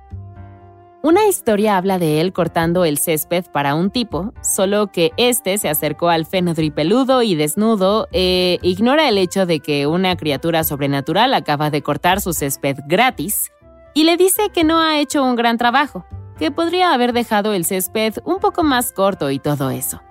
Una 1.04 1.26
historia 1.28 1.78
habla 1.78 2.00
de 2.00 2.20
él 2.20 2.34
cortando 2.34 2.84
el 2.84 2.98
césped 2.98 3.46
para 3.54 3.76
un 3.76 3.92
tipo, 3.92 4.34
solo 4.42 4.92
que 4.92 5.12
este 5.16 5.58
se 5.58 5.70
acercó 5.70 6.10
al 6.10 6.26
fenodri 6.26 6.72
peludo 6.72 7.22
y 7.22 7.36
desnudo 7.36 8.10
e 8.12 8.60
ignora 8.62 9.08
el 9.08 9.18
hecho 9.18 9.46
de 9.46 9.62
que 9.62 9.88
una 9.88 10.18
criatura 10.18 10.66
sobrenatural 10.66 11.34
acaba 11.34 11.70
de 11.70 11.82
cortar 11.82 12.20
su 12.20 12.34
césped 12.34 12.80
gratis 12.88 13.52
y 13.94 14.04
le 14.04 14.18
dice 14.18 14.50
que 14.54 14.66
no 14.66 14.82
ha 14.82 15.00
hecho 15.00 15.24
un 15.24 15.38
gran 15.38 15.58
trabajo, 15.58 16.06
que 16.38 16.52
podría 16.52 16.94
haber 16.94 17.14
dejado 17.14 17.54
el 17.54 17.66
césped 17.66 18.16
un 18.24 18.40
poco 18.40 18.64
más 18.64 18.92
corto 18.92 19.32
y 19.32 19.40
todo 19.40 19.70
eso. 19.70 20.02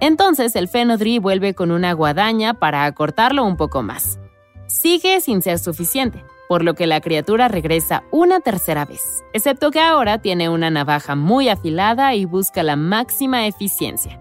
Entonces 0.00 0.56
el 0.56 0.68
fenodri 0.68 1.18
vuelve 1.18 1.54
con 1.54 1.70
una 1.70 1.92
guadaña 1.92 2.54
para 2.54 2.90
cortarlo 2.92 3.44
un 3.44 3.56
poco 3.56 3.82
más. 3.82 4.18
Sigue 4.66 5.20
sin 5.20 5.42
ser 5.42 5.58
suficiente 5.58 6.24
por 6.48 6.64
lo 6.64 6.74
que 6.74 6.88
la 6.88 7.00
criatura 7.00 7.46
regresa 7.46 8.02
una 8.10 8.40
tercera 8.40 8.84
vez, 8.84 9.22
excepto 9.32 9.70
que 9.70 9.78
ahora 9.78 10.18
tiene 10.18 10.48
una 10.48 10.68
navaja 10.68 11.14
muy 11.14 11.48
afilada 11.48 12.14
y 12.14 12.24
busca 12.24 12.64
la 12.64 12.74
máxima 12.74 13.46
eficiencia. 13.46 14.20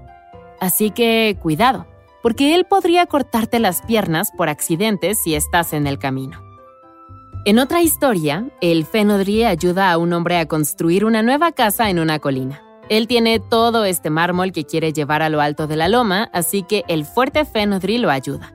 Así 0.60 0.92
que 0.92 1.38
cuidado, 1.42 1.88
porque 2.22 2.54
él 2.54 2.66
podría 2.66 3.08
cortarte 3.08 3.58
las 3.58 3.82
piernas 3.82 4.30
por 4.38 4.48
accidente 4.48 5.16
si 5.16 5.34
estás 5.34 5.74
en 5.74 5.88
el 5.88 5.98
camino. 5.98 6.49
En 7.46 7.58
otra 7.58 7.82
historia, 7.82 8.50
el 8.60 8.86
Fenodri 8.86 9.46
ayuda 9.46 9.92
a 9.92 9.98
un 9.98 10.12
hombre 10.12 10.38
a 10.38 10.46
construir 10.46 11.06
una 11.06 11.24
nueva 11.24 11.54
casa 11.54 11.90
en 11.90 11.98
una 11.98 12.20
colina. 12.20 12.62
Él 12.90 13.08
tiene 13.08 13.40
todo 13.40 13.86
este 13.86 14.10
mármol 14.10 14.52
que 14.52 14.66
quiere 14.66 14.92
llevar 14.92 15.22
a 15.22 15.30
lo 15.30 15.40
alto 15.40 15.66
de 15.66 15.78
la 15.78 15.88
loma, 15.88 16.30
así 16.34 16.64
que 16.64 16.84
el 16.90 17.06
fuerte 17.06 17.46
Fenodri 17.46 17.98
lo 17.98 18.10
ayuda. 18.10 18.54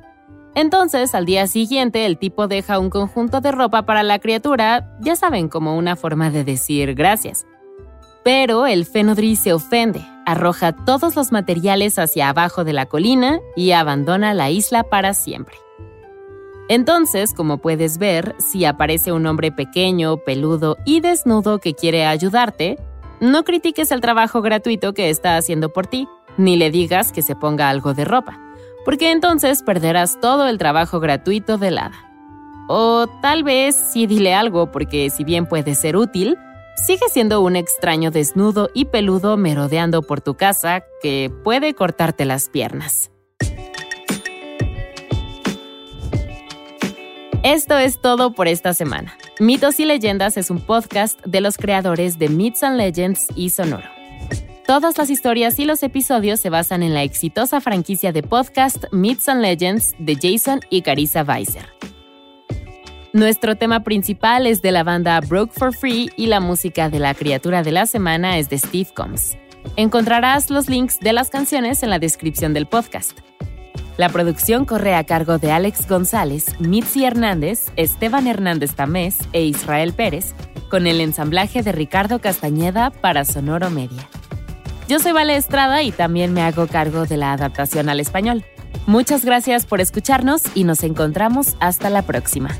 Entonces, 0.55 1.15
al 1.15 1.25
día 1.25 1.47
siguiente, 1.47 2.05
el 2.05 2.19
tipo 2.19 2.47
deja 2.47 2.79
un 2.79 2.91
conjunto 2.91 3.41
de 3.41 3.53
ropa 3.53 3.87
para 3.87 4.03
la 4.03 4.19
criatura, 4.19 4.99
ya 5.01 5.17
saben, 5.17 5.49
como 5.49 5.79
una 5.79 5.97
forma 5.97 6.31
de 6.31 6.45
decir 6.45 6.95
gracias. 6.95 7.47
Pero 8.23 8.67
el 8.67 8.85
Fenodri 8.85 9.37
se 9.37 9.55
ofende, 9.55 10.05
arroja 10.27 10.73
todos 10.73 11.17
los 11.17 11.33
materiales 11.33 11.99
hacia 11.99 12.29
abajo 12.29 12.65
de 12.65 12.75
la 12.75 12.85
colina 12.85 13.41
y 13.57 13.71
abandona 13.71 14.35
la 14.35 14.51
isla 14.51 14.85
para 14.85 15.15
siempre. 15.15 15.57
Entonces, 16.69 17.35
como 17.35 17.59
puedes 17.59 17.99
ver, 17.99 18.35
si 18.39 18.65
aparece 18.65 19.13
un 19.13 19.27
hombre 19.27 19.53
pequeño, 19.53 20.17
peludo 20.19 20.79
y 20.85 21.01
desnudo 21.01 21.59
que 21.59 21.75
quiere 21.75 22.07
ayudarte, 22.07 22.79
no 23.21 23.45
critiques 23.45 23.91
el 23.91 24.01
trabajo 24.01 24.43
gratuito 24.43 24.95
que 24.95 25.11
está 25.11 25.37
haciendo 25.37 25.73
por 25.73 25.87
ti, 25.87 26.09
ni 26.37 26.57
le 26.57 26.71
digas 26.71 27.13
que 27.13 27.23
se 27.23 27.37
ponga 27.37 27.69
algo 27.69 27.95
de 27.95 28.05
ropa 28.05 28.41
porque 28.85 29.11
entonces 29.11 29.63
perderás 29.63 30.21
todo 30.21 30.47
el 30.47 30.59
trabajo 30.59 31.01
gratuito 31.01 31.59
del 31.59 31.79
hada. 31.79 32.11
O 32.69 33.07
tal 33.21 33.43
vez 33.43 33.77
sí 33.77 34.07
dile 34.07 34.35
algo 34.35 34.71
porque 34.71 35.11
si 35.11 35.25
bien 35.25 35.47
puede 35.47 35.75
ser 35.75 35.97
útil, 35.97 36.37
sigue 36.87 37.09
siendo 37.11 37.41
un 37.41 37.57
extraño 37.57 38.11
desnudo 38.11 38.71
y 38.75 38.87
peludo 38.87 39.37
merodeando 39.37 40.03
por 40.03 40.21
tu 40.21 40.35
casa 40.35 40.85
que 41.03 41.31
puede 41.43 41.75
cortarte 41.75 42.25
las 42.25 42.49
piernas. 42.49 43.11
Esto 47.45 47.77
es 47.77 48.01
todo 48.01 48.33
por 48.33 48.49
esta 48.49 48.73
semana. 48.73 49.19
Mitos 49.39 49.79
y 49.79 49.85
Leyendas 49.85 50.39
es 50.39 50.49
un 50.49 50.61
podcast 50.61 51.21
de 51.27 51.43
los 51.43 51.59
creadores 51.59 52.19
de 52.19 52.31
Myths 52.31 52.63
and 52.63 52.79
Legends 52.79 53.27
y 53.37 53.51
Sonoro. 53.51 53.87
Todas 54.67 54.97
las 54.97 55.11
historias 55.11 55.59
y 55.59 55.67
los 55.67 55.83
episodios 55.83 56.41
se 56.41 56.49
basan 56.49 56.83
en 56.83 56.95
la 56.95 57.03
exitosa 57.03 57.61
franquicia 57.61 58.13
de 58.13 58.23
podcast 58.23 58.85
Myths 58.93 59.29
and 59.29 59.43
Legends 59.43 59.95
de 59.99 60.17
Jason 60.17 60.61
y 60.71 60.81
Carissa 60.81 61.23
Weiser. 61.23 61.69
Nuestro 63.13 63.57
tema 63.57 63.85
principal 63.85 64.47
es 64.47 64.63
de 64.63 64.73
la 64.73 64.83
banda 64.83 65.21
Broke 65.21 65.53
for 65.53 65.77
Free 65.77 66.11
y 66.17 66.29
la 66.29 66.41
música 66.41 66.89
de 66.89 66.99
la 66.99 67.13
criatura 67.13 67.63
de 67.63 67.73
la 67.73 67.85
semana 67.85 68.39
es 68.39 68.49
de 68.49 68.57
Steve 68.57 68.89
Combs. 68.95 69.37
Encontrarás 69.77 70.49
los 70.49 70.71
links 70.71 70.99
de 70.99 71.13
las 71.13 71.29
canciones 71.29 71.83
en 71.83 71.91
la 71.91 71.99
descripción 71.99 72.55
del 72.55 72.65
podcast. 72.65 73.21
La 73.97 74.09
producción 74.09 74.65
corre 74.65 74.97
a 74.97 75.05
cargo 75.05 75.39
de 75.39 75.53
Alex 75.53 75.87
González, 75.89 76.59
Mitzi 76.59 77.05
Hernández, 77.05 77.67
Esteban 77.77 78.27
Hernández 78.27 78.75
Tamés 78.75 79.19
e 79.33 79.45
Israel 79.45 79.93
Pérez, 79.93 80.35
con 80.69 80.89
el 80.89 81.01
ensamblaje 81.01 81.63
de 81.63 81.71
Ricardo 81.71 82.21
Castañeda 82.21 82.91
para 82.91 83.25
Sonoro 83.25 83.71
Media. 83.71 84.09
Yo 84.89 84.99
soy 84.99 85.13
Vale 85.13 85.37
Estrada 85.37 85.83
y 85.85 85.93
también 85.93 86.33
me 86.33 86.43
hago 86.43 86.67
cargo 86.67 87.07
de 87.07 87.17
la 87.17 87.33
adaptación 87.33 87.89
al 87.89 88.01
español. 88.01 88.45
Muchas 88.87 89.25
gracias 89.25 89.65
por 89.65 89.81
escucharnos 89.81 90.43
y 90.57 90.65
nos 90.65 90.83
encontramos 90.83 91.55
hasta 91.61 91.89
la 91.89 92.03
próxima. 92.03 92.51